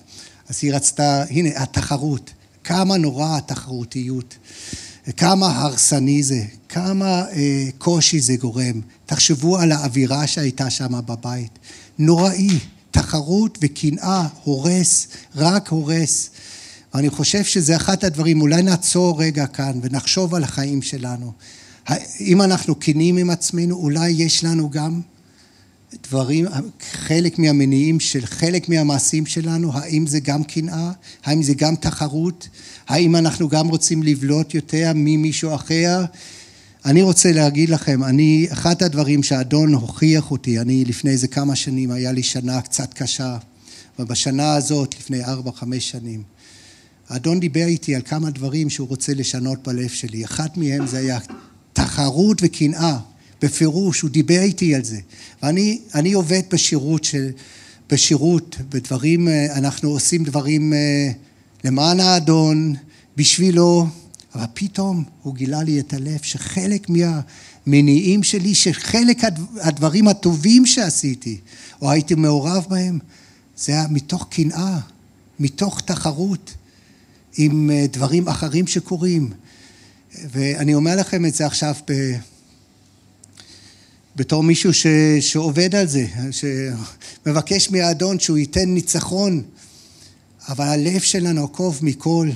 אז 0.49 0.59
היא 0.61 0.73
רצתה, 0.73 1.23
הנה 1.30 1.49
התחרות, 1.55 2.32
כמה 2.63 2.97
נורא 2.97 3.38
התחרותיות. 3.38 4.36
כמה 5.11 5.61
הרסני 5.61 6.23
זה, 6.23 6.43
כמה 6.69 7.25
אה, 7.31 7.69
קושי 7.77 8.19
זה 8.19 8.35
גורם. 8.35 8.81
תחשבו 9.05 9.57
על 9.57 9.71
האווירה 9.71 10.27
שהייתה 10.27 10.69
שם 10.69 10.99
בבית. 11.05 11.59
נוראי, 11.99 12.59
תחרות 12.91 13.57
וקנאה, 13.61 14.27
הורס, 14.43 15.07
רק 15.35 15.69
הורס. 15.69 16.29
ואני 16.93 17.09
חושב 17.09 17.43
שזה 17.43 17.75
אחד 17.75 18.05
הדברים, 18.05 18.41
אולי 18.41 18.61
נעצור 18.61 19.21
רגע 19.21 19.47
כאן 19.47 19.79
ונחשוב 19.81 20.35
על 20.35 20.43
החיים 20.43 20.81
שלנו. 20.81 21.31
אם 22.19 22.41
אנחנו 22.41 22.79
כנים 22.79 23.17
עם 23.17 23.29
עצמנו, 23.29 23.75
אולי 23.75 24.09
יש 24.09 24.43
לנו 24.43 24.69
גם 24.69 25.01
דברים, 26.03 26.45
חלק 26.91 27.39
מהמניעים 27.39 27.99
של 27.99 28.25
חלק 28.25 28.69
מהמעשים 28.69 29.25
שלנו, 29.25 29.73
האם 29.73 30.07
זה 30.07 30.19
גם 30.19 30.43
קנאה? 30.43 30.91
האם 31.23 31.43
זה 31.43 31.53
גם 31.53 31.75
תחרות? 31.75 32.47
האם 32.87 33.15
אנחנו 33.15 33.49
גם 33.49 33.67
רוצים 33.67 34.03
לבלוט 34.03 34.53
יותר 34.53 34.91
ממישהו 34.95 35.55
אחר? 35.55 36.05
אני 36.85 37.01
רוצה 37.01 37.31
להגיד 37.31 37.69
לכם, 37.69 38.03
אני, 38.03 38.47
אחד 38.51 38.83
הדברים 38.83 39.23
שהאדון 39.23 39.73
הוכיח 39.73 40.31
אותי, 40.31 40.59
אני 40.59 40.85
לפני 40.85 41.11
איזה 41.11 41.27
כמה 41.27 41.55
שנים, 41.55 41.91
היה 41.91 42.11
לי 42.11 42.23
שנה 42.23 42.61
קצת 42.61 42.93
קשה, 42.93 43.37
ובשנה 43.99 44.53
הזאת, 44.53 44.95
לפני 44.99 45.23
ארבע, 45.23 45.51
חמש 45.51 45.89
שנים, 45.89 46.23
האדון 47.09 47.39
דיבר 47.39 47.65
איתי 47.65 47.95
על 47.95 48.01
כמה 48.01 48.29
דברים 48.29 48.69
שהוא 48.69 48.87
רוצה 48.87 49.13
לשנות 49.13 49.67
בלב 49.67 49.89
שלי. 49.89 50.25
אחד 50.25 50.47
מהם 50.55 50.87
זה 50.87 50.97
היה 50.97 51.19
תחרות 51.73 52.37
וקנאה. 52.41 52.97
בפירוש, 53.41 54.01
הוא 54.01 54.09
דיבר 54.09 54.39
איתי 54.39 54.75
על 54.75 54.83
זה. 54.83 54.99
ואני 55.43 56.13
עובד 56.13 56.41
בשירות 56.51 57.03
של, 57.03 57.29
בשירות, 57.89 58.57
בדברים, 58.69 59.27
אה, 59.27 59.57
אנחנו 59.57 59.89
עושים 59.89 60.23
דברים 60.23 60.73
אה, 60.73 61.11
למען 61.63 61.99
האדון, 61.99 62.75
בשבילו, 63.17 63.88
אבל 64.36 64.45
פתאום 64.53 65.03
הוא 65.23 65.36
גילה 65.36 65.63
לי 65.63 65.79
את 65.79 65.93
הלב 65.93 66.19
שחלק 66.21 66.88
מהמניעים 66.89 68.23
שלי, 68.23 68.55
שחלק 68.55 69.17
הדברים 69.61 70.07
הטובים 70.07 70.65
שעשיתי, 70.65 71.38
או 71.81 71.91
הייתי 71.91 72.15
מעורב 72.15 72.65
בהם, 72.69 72.99
זה 73.57 73.71
היה 73.71 73.86
מתוך 73.89 74.27
קנאה, 74.29 74.79
מתוך 75.39 75.81
תחרות 75.81 76.53
עם 77.38 77.71
אה, 77.71 77.86
דברים 77.91 78.27
אחרים 78.27 78.67
שקורים. 78.67 79.29
ואני 80.31 80.73
אומר 80.73 80.95
לכם 80.95 81.25
את 81.25 81.33
זה 81.33 81.45
עכשיו. 81.45 81.75
בתור 84.16 84.43
מישהו 84.43 84.74
ש, 84.74 84.88
שעובד 85.20 85.76
על 85.76 85.88
זה, 85.88 86.05
שמבקש 86.32 87.72
מהאדון 87.72 88.20
שהוא 88.20 88.38
ייתן 88.38 88.70
ניצחון, 88.70 89.41
אבל 90.47 90.66
הלב 90.66 91.01
שלנו 91.01 91.43
עקוב 91.43 91.80
מכל, 91.82 92.30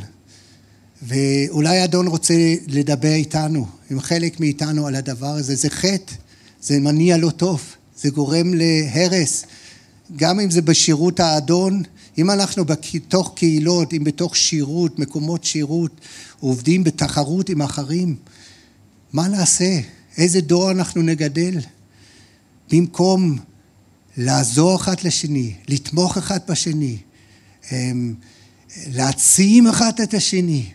ואולי 1.02 1.80
האדון 1.80 2.08
רוצה 2.08 2.34
לדבר 2.68 3.14
איתנו, 3.14 3.68
עם 3.92 4.00
חלק 4.00 4.40
מאיתנו 4.40 4.88
על 4.88 4.96
הדבר 4.96 5.28
הזה, 5.28 5.56
זה 5.56 5.70
חטא, 5.70 6.14
זה 6.62 6.80
מניע 6.80 7.18
לא 7.18 7.30
טוב, 7.30 7.62
זה 7.98 8.10
גורם 8.10 8.54
להרס, 8.54 9.46
גם 10.16 10.40
אם 10.40 10.52
זה 10.52 10.62
בשירות 10.62 11.20
האדון, 11.20 11.84
אם 12.18 12.32
אנחנו 12.32 12.66
בתוך 12.66 13.34
קהילות, 13.36 13.94
אם 13.94 14.04
בתוך 14.04 14.36
שירות, 14.36 15.00
מקומות 15.00 15.44
שירות, 15.44 16.02
עובדים 16.40 16.84
בתחרות 16.84 17.50
עם 17.50 17.62
אחרים, 17.62 18.16
מה 19.14 19.28
נעשה? 19.28 19.80
איזה 20.20 20.42
דור 20.42 20.72
אנחנו 20.72 21.02
נגדל? 21.02 21.60
במקום 22.72 23.38
לעזור 24.18 24.76
אחד 24.76 24.96
לשני, 25.04 25.54
לתמוך 25.68 26.18
אחד 26.18 26.40
בשני, 26.50 26.98
אמ, 27.72 28.14
להעצים 28.88 29.68
אחד 29.68 29.92
את 30.04 30.14
השני, 30.14 30.66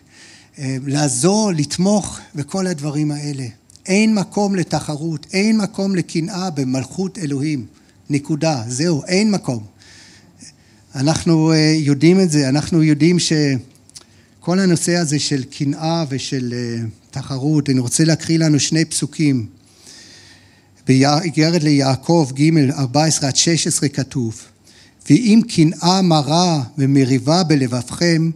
אמ, 0.57 0.87
לעזור, 0.87 1.51
לתמוך 1.51 2.19
וכל 2.35 2.67
הדברים 2.67 3.11
האלה. 3.11 3.45
אין 3.85 4.15
מקום 4.15 4.55
לתחרות, 4.55 5.27
אין 5.33 5.57
מקום 5.57 5.95
לקנאה 5.95 6.49
במלכות 6.49 7.17
אלוהים. 7.17 7.65
נקודה. 8.09 8.63
זהו, 8.67 9.03
אין 9.07 9.31
מקום. 9.31 9.63
אנחנו 10.95 11.51
אה, 11.51 11.73
יודעים 11.77 12.19
את 12.19 12.31
זה, 12.31 12.49
אנחנו 12.49 12.83
יודעים 12.83 13.17
שכל 13.19 14.59
הנושא 14.59 14.95
הזה 14.95 15.19
של 15.19 15.43
קנאה 15.43 16.05
ושל 16.09 16.53
אה, 17.17 17.21
תחרות, 17.21 17.69
אני 17.69 17.79
רוצה 17.79 18.03
להקריא 18.03 18.39
לנו 18.39 18.59
שני 18.59 18.85
פסוקים. 18.85 19.45
באיגרת 20.87 21.63
ליעקב 21.63 22.29
ג' 22.33 22.69
14 22.71 23.29
עד 23.29 23.35
16 23.35 23.89
כתוב 23.89 24.41
ואם 25.09 25.41
קנאה 25.47 26.01
מרה 26.01 26.63
ומריבה 26.77 27.43
בלבבכם 27.43 28.29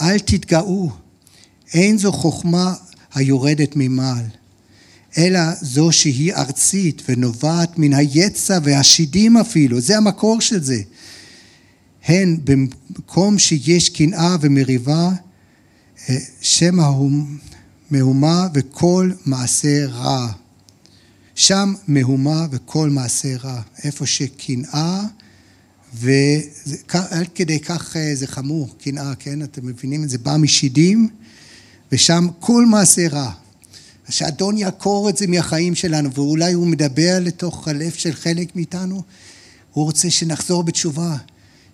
אל 0.00 0.18
תתגאו 0.18 0.90
אין 1.74 1.98
זו 1.98 2.12
חוכמה 2.12 2.74
היורדת 3.14 3.72
ממעל 3.76 4.24
אלא 5.18 5.40
זו 5.60 5.92
שהיא 5.92 6.34
ארצית 6.34 7.02
ונובעת 7.08 7.78
מן 7.78 7.92
היצע 7.92 8.58
והשידים 8.62 9.36
אפילו, 9.36 9.80
זה 9.80 9.96
המקור 9.96 10.40
של 10.40 10.62
זה. 10.62 10.82
הן 12.04 12.36
במקום 12.44 13.38
שיש 13.38 13.88
קנאה 13.88 14.36
ומריבה, 14.40 15.10
אה, 16.08 16.16
שם 16.40 16.80
מהומה 17.90 18.48
וכל 18.54 19.10
מעשה 19.26 19.86
רע. 19.86 20.32
שם 21.34 21.74
מהומה 21.88 22.46
וכל 22.50 22.90
מעשה 22.90 23.36
רע. 23.36 23.60
איפה 23.84 24.06
שקנאה, 24.06 25.04
ועד 25.94 27.28
כדי 27.34 27.60
כך 27.60 27.96
אה, 27.96 28.14
זה 28.14 28.26
חמור, 28.26 28.74
קנאה, 28.78 29.14
כן? 29.14 29.42
אתם 29.42 29.66
מבינים 29.66 30.04
את 30.04 30.08
זה? 30.08 30.18
בא 30.18 30.36
משידים, 30.36 31.08
ושם 31.92 32.26
כל 32.40 32.66
מעשה 32.66 33.08
רע. 33.08 33.32
שאדון 34.08 34.58
יעקור 34.58 35.08
את 35.08 35.16
זה 35.16 35.26
מהחיים 35.26 35.74
שלנו, 35.74 36.12
ואולי 36.14 36.52
הוא 36.52 36.66
מדבר 36.66 37.18
לתוך 37.20 37.68
הלב 37.68 37.92
של 37.92 38.12
חלק 38.12 38.56
מאיתנו, 38.56 39.02
הוא 39.72 39.84
רוצה 39.84 40.10
שנחזור 40.10 40.62
בתשובה, 40.62 41.16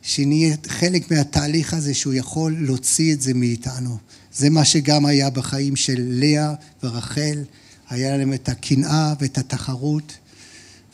שנהיה 0.02 0.56
חלק 0.66 1.10
מהתהליך 1.10 1.74
הזה 1.74 1.94
שהוא 1.94 2.14
יכול 2.14 2.56
להוציא 2.60 3.14
את 3.14 3.20
זה 3.20 3.34
מאיתנו. 3.34 3.98
זה 4.36 4.50
מה 4.50 4.64
שגם 4.64 5.06
היה 5.06 5.30
בחיים 5.30 5.76
של 5.76 5.96
לאה 5.98 6.54
ורחל, 6.82 7.44
היה 7.90 8.16
להם 8.16 8.32
את 8.32 8.48
הקנאה 8.48 9.14
ואת 9.20 9.38
התחרות, 9.38 10.12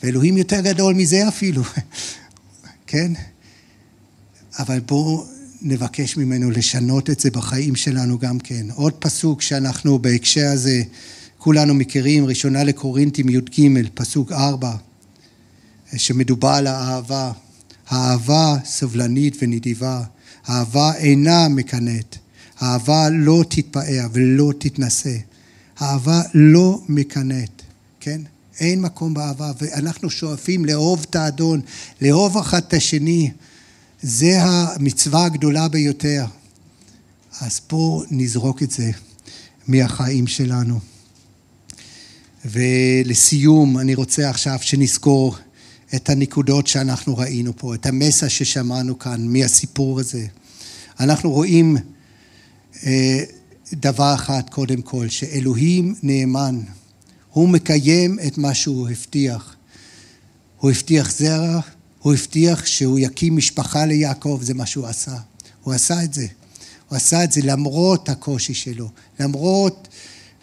ואלוהים 0.03 0.37
יותר 0.37 0.61
גדול 0.61 0.93
מזה 0.93 1.27
אפילו, 1.27 1.63
כן? 2.87 3.11
אבל 4.59 4.79
בואו 4.79 5.25
נבקש 5.61 6.17
ממנו 6.17 6.51
לשנות 6.51 7.09
את 7.09 7.19
זה 7.19 7.31
בחיים 7.31 7.75
שלנו 7.75 8.19
גם 8.19 8.39
כן. 8.39 8.65
עוד 8.75 8.93
פסוק 8.93 9.41
שאנחנו 9.41 9.99
בהקשר 9.99 10.47
הזה 10.47 10.83
כולנו 11.37 11.73
מכירים, 11.73 12.25
ראשונה 12.25 12.63
לקורינטים 12.63 13.29
י"ג, 13.29 13.87
פסוק 13.93 14.31
ארבע, 14.31 14.75
שמדובר 15.97 16.49
על 16.49 16.67
האהבה. 16.67 17.31
האהבה 17.91 18.55
סבלנית 18.65 19.37
ונדיבה, 19.41 20.03
האהבה 20.45 20.95
אינה 20.95 21.47
מקנאת, 21.47 22.17
האהבה 22.61 23.09
לא 23.09 23.43
תתפאר 23.49 24.07
ולא 24.13 24.51
תתנשא, 24.57 25.17
האהבה 25.77 26.21
לא 26.33 26.81
מקנאת, 26.89 27.61
כן? 27.99 28.21
אין 28.59 28.81
מקום 28.81 29.13
באהבה, 29.13 29.51
ואנחנו 29.61 30.09
שואפים 30.09 30.65
לאהוב 30.65 31.05
את 31.09 31.15
האדון, 31.15 31.61
לאהוב 32.01 32.37
אחד 32.37 32.61
את 32.67 32.73
השני, 32.73 33.31
זה 34.01 34.41
המצווה 34.41 35.25
הגדולה 35.25 35.67
ביותר. 35.67 36.25
אז 37.41 37.61
בואו 37.69 38.03
נזרוק 38.11 38.63
את 38.63 38.71
זה 38.71 38.91
מהחיים 39.67 40.27
שלנו. 40.27 40.79
ולסיום, 42.45 43.77
אני 43.77 43.95
רוצה 43.95 44.29
עכשיו 44.29 44.57
שנזכור 44.61 45.35
את 45.95 46.09
הנקודות 46.09 46.67
שאנחנו 46.67 47.17
ראינו 47.17 47.57
פה, 47.57 47.75
את 47.75 47.85
המסע 47.85 48.29
ששמענו 48.29 48.99
כאן 48.99 49.27
מהסיפור 49.27 49.99
הזה. 49.99 50.25
אנחנו 50.99 51.31
רואים 51.31 51.77
דבר 53.73 54.15
אחד 54.15 54.41
קודם 54.49 54.81
כל, 54.81 55.09
שאלוהים 55.09 55.95
נאמן, 56.03 56.59
הוא 57.29 57.49
מקיים 57.49 58.17
את 58.27 58.37
מה 58.37 58.53
שהוא 58.53 58.89
הבטיח. 58.89 59.55
הוא 60.57 60.71
הבטיח 60.71 61.11
זרע, 61.11 61.59
הוא 61.99 62.13
הבטיח 62.13 62.65
שהוא 62.65 62.99
יקים 62.99 63.37
משפחה 63.37 63.85
ליעקב, 63.85 64.39
זה 64.41 64.53
מה 64.53 64.65
שהוא 64.65 64.87
עשה. 64.87 65.15
הוא 65.63 65.73
עשה 65.73 66.03
את 66.03 66.13
זה. 66.13 66.27
הוא 66.89 66.95
עשה 66.95 67.23
את 67.23 67.31
זה 67.31 67.41
למרות 67.43 68.09
הקושי 68.09 68.53
שלו, 68.53 68.89
למרות 69.19 69.87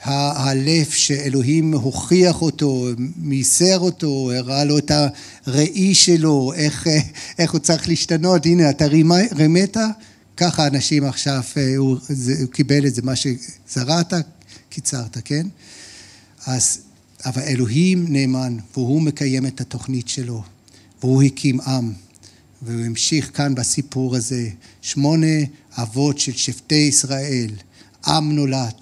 הלב 0.02 0.86
שאלוהים 0.90 1.74
הוכיח 1.74 2.42
אותו, 2.42 2.86
מיסר 3.16 3.78
אותו, 3.78 4.32
הראה 4.32 4.64
לו 4.64 4.78
את 4.78 4.90
הראי 5.46 5.94
שלו, 5.94 6.52
איך, 6.56 6.86
איך 7.38 7.52
הוא 7.52 7.60
צריך 7.60 7.88
להשתנות, 7.88 8.46
הנה 8.46 8.70
אתה 8.70 8.86
רימת, 8.86 9.76
ככה 10.38 10.66
אנשים 10.66 11.04
עכשיו, 11.04 11.42
אה, 11.56 11.76
הוא, 11.76 11.98
זה, 12.08 12.34
הוא 12.40 12.50
קיבל 12.52 12.86
את 12.86 12.94
זה, 12.94 13.02
מה 13.02 13.12
שזרעת, 13.16 14.12
קיצרת, 14.68 15.18
כן? 15.24 15.46
אז, 16.46 16.80
אבל 17.24 17.42
אלוהים 17.42 18.06
נאמן, 18.08 18.56
והוא 18.74 19.02
מקיים 19.02 19.46
את 19.46 19.60
התוכנית 19.60 20.08
שלו, 20.08 20.42
והוא 21.00 21.22
הקים 21.22 21.60
עם, 21.60 21.92
והוא 22.62 22.84
המשיך 22.84 23.30
כאן 23.36 23.54
בסיפור 23.54 24.16
הזה, 24.16 24.48
שמונה 24.80 25.36
אבות 25.72 26.18
של 26.18 26.32
שבטי 26.32 26.74
ישראל, 26.74 27.50
עם 28.06 28.32
נולד. 28.32 28.74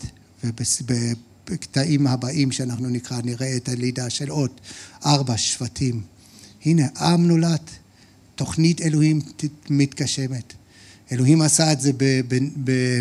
ובקטעים 0.44 2.06
הבאים 2.06 2.52
שאנחנו 2.52 2.88
נקרא, 2.88 3.20
נראה 3.24 3.56
את 3.56 3.68
הלידה 3.68 4.10
של 4.10 4.28
עוד 4.28 4.50
ארבע 5.06 5.36
שבטים. 5.36 6.02
הנה, 6.64 6.86
עם 7.00 7.28
נולד, 7.28 7.70
תוכנית 8.34 8.80
אלוהים 8.80 9.20
מתגשמת. 9.70 10.54
אלוהים 11.12 11.42
עשה 11.42 11.72
את 11.72 11.80
זה 11.80 11.90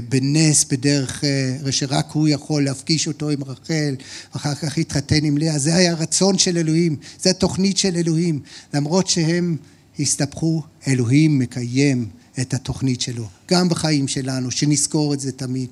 בנס, 0.09 0.63
בדרך 0.63 1.23
אה, 1.23 1.71
שרק 1.71 2.11
הוא 2.11 2.27
יכול 2.27 2.63
להפגיש 2.63 3.07
אותו 3.07 3.29
עם 3.29 3.43
רחל, 3.43 3.95
ואחר 4.33 4.55
כך 4.55 4.77
התחתן 4.77 5.25
עם 5.25 5.37
לאה. 5.37 5.59
זה 5.59 5.75
היה 5.75 5.91
הרצון 5.91 6.37
של 6.37 6.57
אלוהים, 6.57 6.95
זה 7.19 7.29
התוכנית 7.29 7.77
של 7.77 7.95
אלוהים. 7.95 8.39
למרות 8.73 9.07
שהם 9.07 9.57
הסתבכו, 9.99 10.63
אלוהים 10.87 11.39
מקיים 11.39 12.09
את 12.41 12.53
התוכנית 12.53 13.01
שלו. 13.01 13.27
גם 13.51 13.69
בחיים 13.69 14.07
שלנו, 14.07 14.51
שנזכור 14.51 15.13
את 15.13 15.19
זה 15.19 15.31
תמיד. 15.31 15.69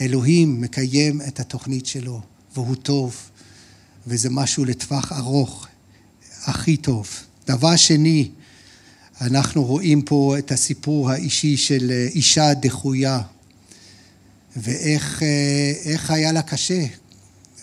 אלוהים 0.00 0.60
מקיים 0.60 1.20
את 1.28 1.40
התוכנית 1.40 1.86
שלו, 1.86 2.20
והוא 2.54 2.74
טוב, 2.74 3.16
וזה 4.06 4.30
משהו 4.30 4.64
לטווח 4.64 5.12
ארוך, 5.12 5.66
הכי 6.44 6.76
טוב. 6.76 7.08
דבר 7.46 7.76
שני, 7.76 8.28
אנחנו 9.20 9.64
רואים 9.64 10.02
פה 10.02 10.34
את 10.38 10.52
הסיפור 10.52 11.10
האישי 11.10 11.56
של 11.56 11.90
אישה 12.14 12.54
דחויה, 12.54 13.20
ואיך 14.56 15.22
היה 16.10 16.32
לה 16.32 16.42
קשה, 16.42 16.84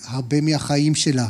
הרבה 0.03 0.41
מהחיים 0.41 0.95
שלה. 0.95 1.27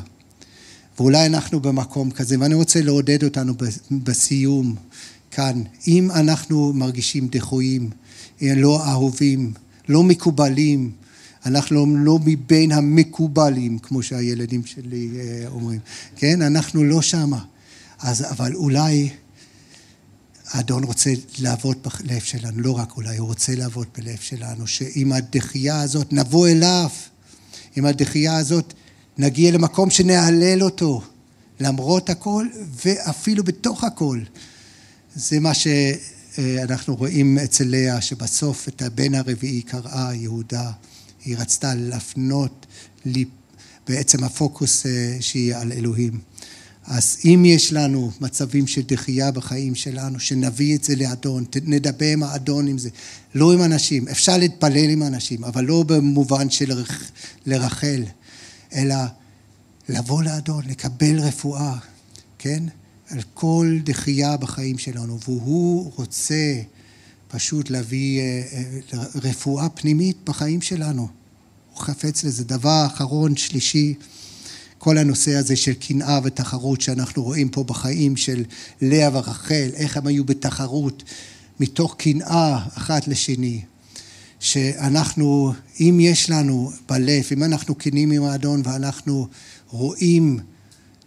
ואולי 0.98 1.26
אנחנו 1.26 1.60
במקום 1.60 2.12
כזה, 2.12 2.36
ואני 2.40 2.56
רוצה 2.56 2.82
לעודד 2.82 3.24
אותנו 3.24 3.54
בסיום 3.92 4.76
כאן. 5.32 5.62
אם 5.88 6.12
אנחנו 6.12 6.74
מרגישים 6.74 7.28
דחויים, 7.28 7.90
לא 8.42 8.86
אהובים, 8.86 9.54
לא 9.90 10.04
מקובלים, 10.04 10.92
אנחנו 11.46 11.98
לא 11.98 12.20
מבין 12.26 12.72
המקובלים, 12.72 13.80
כמו 13.80 14.04
שהילדים 14.04 14.66
שלי 14.66 15.10
אה, 15.16 15.48
אומרים, 15.48 15.80
כן? 16.16 16.42
אנחנו 16.42 16.84
לא 16.84 17.02
שמה. 17.02 17.44
אז, 18.00 18.26
אבל 18.32 18.56
אולי 18.56 19.10
האדון 20.48 20.84
רוצה 20.84 21.14
לעבוד 21.40 21.78
בלב 21.84 22.22
שלנו, 22.22 22.62
לא 22.62 22.72
רק 22.72 22.98
אולי, 22.98 23.18
הוא 23.18 23.28
רוצה 23.28 23.56
לעבוד 23.56 23.88
בלב 23.98 24.18
שלנו, 24.22 24.68
שעם 24.68 25.12
הדחייה 25.12 25.82
הזאת 25.82 26.14
נבוא 26.14 26.48
אליו, 26.48 26.90
עם 27.76 27.86
הדחייה 27.86 28.38
הזאת 28.38 28.74
נגיע 29.18 29.52
למקום 29.52 29.90
שנהלל 29.90 30.64
אותו, 30.64 31.02
למרות 31.60 32.10
הכל 32.10 32.48
ואפילו 32.86 33.44
בתוך 33.44 33.84
הכל. 33.84 34.20
זה 35.16 35.40
מה 35.40 35.54
ש... 35.54 35.68
אה, 36.38 36.64
אנחנו 36.64 36.96
רואים 36.96 37.38
אצל 37.38 37.64
לאה 37.68 38.02
שבסוף 38.02 38.68
את 38.68 38.82
הבן 38.82 39.16
הרביעי 39.16 39.62
קראה 39.62 40.14
יהודה, 40.14 40.72
היא 41.26 41.38
רצתה 41.38 41.76
להפנות 41.76 42.66
לי 43.06 43.26
בעצם 43.88 44.24
הפוקוס 44.24 44.86
אה, 44.86 45.18
שיהיה 45.20 45.62
על 45.62 45.72
אלוהים. 45.72 46.20
אז 46.88 47.18
אם 47.26 47.44
יש 47.46 47.74
לנו 47.74 48.12
מצבים 48.22 48.68
של 48.68 48.82
דחייה 48.82 49.32
בחיים 49.32 49.76
שלנו, 49.76 50.20
שנביא 50.20 50.76
את 50.76 50.84
זה 50.84 50.96
לאדון, 50.96 51.46
נדבר 51.64 52.06
עם 52.06 52.24
האדון 52.24 52.68
עם 52.68 52.78
זה, 52.78 52.90
לא 53.36 53.54
עם 53.54 53.62
אנשים, 53.62 54.08
אפשר 54.08 54.38
להתפלל 54.38 54.90
עם 54.90 55.04
אנשים, 55.04 55.44
אבל 55.44 55.66
לא 55.66 55.84
במובן 55.84 56.50
של 56.50 56.84
לרחל, 57.46 58.04
אלא 58.76 58.96
לבוא 59.90 60.24
לאדון, 60.24 60.66
לקבל 60.68 61.20
רפואה, 61.20 61.78
כן? 62.40 62.64
על 63.10 63.20
כל 63.34 63.78
דחייה 63.84 64.38
בחיים 64.38 64.78
שלנו, 64.78 65.20
והוא 65.28 65.92
רוצה 65.96 66.62
פשוט 67.28 67.70
להביא 67.70 68.20
אה, 68.20 68.42
אה, 68.94 69.04
רפואה 69.16 69.70
פנימית 69.70 70.18
בחיים 70.24 70.62
שלנו. 70.62 71.08
הוא 71.74 71.82
חפץ 71.82 72.24
לזה. 72.24 72.44
דבר 72.44 72.86
אחרון, 72.88 73.36
שלישי, 73.36 73.94
כל 74.86 74.98
הנושא 74.98 75.36
הזה 75.36 75.56
של 75.56 75.74
קנאה 75.74 76.20
ותחרות 76.24 76.82
שאנחנו 76.82 77.24
רואים 77.24 77.50
פה 77.50 77.64
בחיים 77.64 78.18
של 78.18 78.44
לאה 78.82 79.10
ורחל, 79.14 79.70
איך 79.74 79.98
הם 79.98 80.08
היו 80.08 80.24
בתחרות 80.24 81.04
מתוך 81.60 81.96
קנאה 81.98 82.60
אחת 82.78 83.08
לשני. 83.08 83.62
שאנחנו, 84.40 85.54
אם 85.80 85.98
יש 86.02 86.30
לנו 86.30 86.72
בלב, 86.90 87.24
אם 87.32 87.44
אנחנו 87.44 87.78
כנים 87.78 88.12
עם 88.12 88.24
האדון 88.24 88.62
ואנחנו 88.66 89.28
רואים 89.70 90.40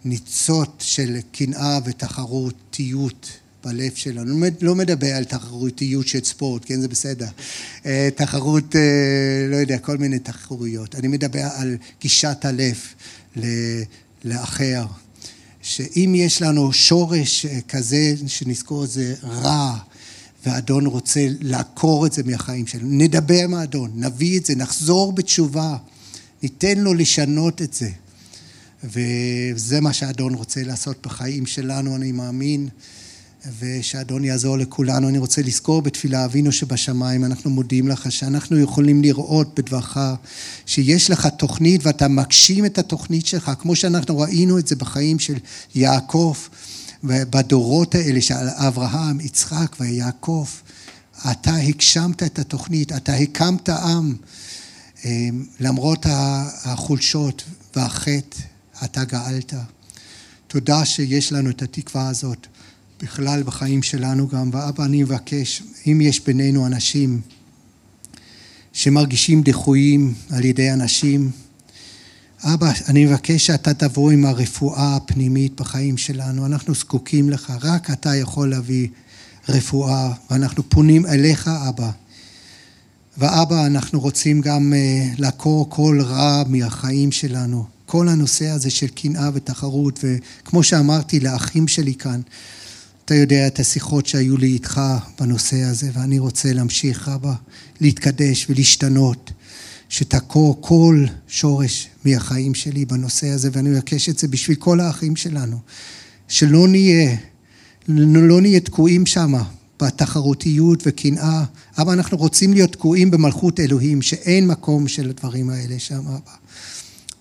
ניצות 0.05 0.83
של 0.85 1.17
קנאה 1.31 1.79
ותחרותיות 1.85 3.27
בלב 3.63 3.91
שלנו. 3.95 4.45
לא 4.61 4.75
מדבר 4.75 5.15
על 5.15 5.23
תחרותיות 5.23 6.07
של 6.07 6.23
ספורט, 6.23 6.61
כן, 6.65 6.81
זה 6.81 6.87
בסדר. 6.87 7.27
אה, 7.85 8.09
תחרות, 8.15 8.75
אה, 8.75 8.81
לא 9.49 9.55
יודע, 9.55 9.77
כל 9.77 9.97
מיני 9.97 10.19
תחרויות. 10.19 10.95
אני 10.95 11.07
מדבר 11.07 11.47
על 11.55 11.77
גישת 12.01 12.45
הלב 12.45 12.77
לאחר. 14.23 14.85
שאם 15.61 16.13
יש 16.15 16.41
לנו 16.41 16.73
שורש 16.73 17.45
אה, 17.45 17.59
כזה, 17.67 18.15
שנזכור 18.27 18.83
את 18.83 18.89
זה 18.89 19.15
רע, 19.23 19.77
והאדון 20.45 20.85
רוצה 20.85 21.27
לעקור 21.39 22.05
את 22.05 22.13
זה 22.13 22.23
מהחיים 22.23 22.67
שלנו, 22.67 22.87
נדבר 22.89 23.43
עם 23.43 23.53
האדון, 23.53 23.91
נביא 23.95 24.39
את 24.39 24.45
זה, 24.45 24.55
נחזור 24.55 25.13
בתשובה, 25.13 25.77
ניתן 26.43 26.77
לו 26.77 26.93
לשנות 26.93 27.61
את 27.61 27.73
זה. 27.73 27.89
וזה 28.83 29.81
מה 29.81 29.93
שהאדון 29.93 30.33
רוצה 30.33 30.63
לעשות 30.63 31.07
בחיים 31.07 31.45
שלנו, 31.45 31.95
אני 31.95 32.11
מאמין, 32.11 32.69
ושהאדון 33.59 34.23
יעזור 34.23 34.57
לכולנו. 34.57 35.09
אני 35.09 35.17
רוצה 35.17 35.41
לזכור 35.41 35.81
בתפילה 35.81 36.25
אבינו 36.25 36.51
שבשמיים, 36.51 37.25
אנחנו 37.25 37.49
מודים 37.49 37.87
לך 37.87 38.11
שאנחנו 38.11 38.59
יכולים 38.59 39.01
לראות 39.01 39.59
בדברך 39.59 39.97
שיש 40.65 41.11
לך 41.11 41.27
תוכנית 41.37 41.85
ואתה 41.85 42.07
מגשים 42.07 42.65
את 42.65 42.77
התוכנית 42.77 43.25
שלך, 43.25 43.51
כמו 43.59 43.75
שאנחנו 43.75 44.19
ראינו 44.19 44.59
את 44.59 44.67
זה 44.67 44.75
בחיים 44.75 45.19
של 45.19 45.37
יעקב. 45.75 46.35
בדורות 47.03 47.95
האלה 47.95 48.21
של 48.21 48.33
אברהם, 48.55 49.19
יצחק 49.19 49.75
ויעקב, 49.79 50.45
אתה 51.31 51.55
הגשמת 51.55 52.23
את 52.23 52.39
התוכנית, 52.39 52.91
אתה 52.91 53.13
הקמת 53.13 53.69
עם, 53.69 54.15
אמ, 55.05 55.45
למרות 55.59 56.05
החולשות 56.63 57.43
והחטא, 57.75 58.37
אתה 58.83 59.03
גאלת. 59.03 59.53
תודה 60.47 60.85
שיש 60.85 61.31
לנו 61.31 61.49
את 61.49 61.61
התקווה 61.61 62.09
הזאת 62.09 62.47
בכלל 63.03 63.43
בחיים 63.43 63.83
שלנו 63.83 64.27
גם. 64.27 64.49
ואבא, 64.53 64.85
אני 64.85 65.03
מבקש, 65.03 65.63
אם 65.87 66.01
יש 66.01 66.19
בינינו 66.25 66.65
אנשים 66.65 67.21
שמרגישים 68.73 69.41
דחויים 69.43 70.13
על 70.29 70.45
ידי 70.45 70.71
אנשים, 70.71 71.31
אבא, 72.43 72.71
אני 72.87 73.05
מבקש 73.05 73.45
שאתה 73.45 73.73
תבוא 73.73 74.11
עם 74.11 74.25
הרפואה 74.25 74.95
הפנימית 74.95 75.61
בחיים 75.61 75.97
שלנו. 75.97 76.45
אנחנו 76.45 76.75
זקוקים 76.75 77.29
לך, 77.29 77.53
רק 77.61 77.91
אתה 77.91 78.15
יכול 78.15 78.49
להביא 78.49 78.87
רפואה, 79.49 80.13
ואנחנו 80.29 80.69
פונים 80.69 81.05
אליך, 81.05 81.47
אבא. 81.69 81.91
ואבא, 83.17 83.65
אנחנו 83.65 83.99
רוצים 83.99 84.41
גם 84.41 84.73
uh, 84.73 85.21
לעקור 85.21 85.69
כל 85.69 85.99
רע 86.01 86.43
מהחיים 86.47 87.11
שלנו. 87.11 87.65
כל 87.85 88.07
הנושא 88.07 88.49
הזה 88.49 88.69
של 88.69 88.87
קנאה 88.87 89.29
ותחרות, 89.33 89.99
וכמו 90.03 90.63
שאמרתי 90.63 91.19
לאחים 91.19 91.67
שלי 91.67 91.95
כאן, 91.95 92.21
אתה 93.09 93.17
יודע 93.17 93.47
את 93.47 93.59
השיחות 93.59 94.05
שהיו 94.05 94.37
לי 94.37 94.47
איתך 94.47 94.81
בנושא 95.19 95.61
הזה, 95.61 95.89
ואני 95.93 96.19
רוצה 96.19 96.53
להמשיך, 96.53 97.09
אבא, 97.09 97.33
להתקדש 97.81 98.49
ולהשתנות. 98.49 99.31
שתעקור 99.89 100.57
כל 100.61 101.05
שורש 101.27 101.87
מהחיים 102.05 102.53
שלי 102.53 102.85
בנושא 102.85 103.27
הזה, 103.27 103.49
ואני 103.53 103.69
מבקש 103.69 104.09
את 104.09 104.19
זה 104.19 104.27
בשביל 104.27 104.57
כל 104.57 104.79
האחים 104.79 105.15
שלנו. 105.15 105.57
שלא 106.27 106.67
נהיה, 106.67 107.15
לא 107.87 108.41
נהיה 108.41 108.59
תקועים 108.59 109.05
שם 109.05 109.33
בתחרותיות 109.81 110.83
וקנאה, 110.85 111.43
אבל 111.77 111.93
אנחנו 111.93 112.17
רוצים 112.17 112.53
להיות 112.53 112.71
תקועים 112.71 113.11
במלכות 113.11 113.59
אלוהים, 113.59 114.01
שאין 114.01 114.47
מקום 114.47 114.87
של 114.87 115.09
הדברים 115.09 115.49
האלה 115.49 115.79
שם, 115.79 116.03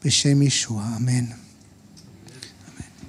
בשם 0.04 0.42
ישוע, 0.42 0.84
אמן. 0.96 1.47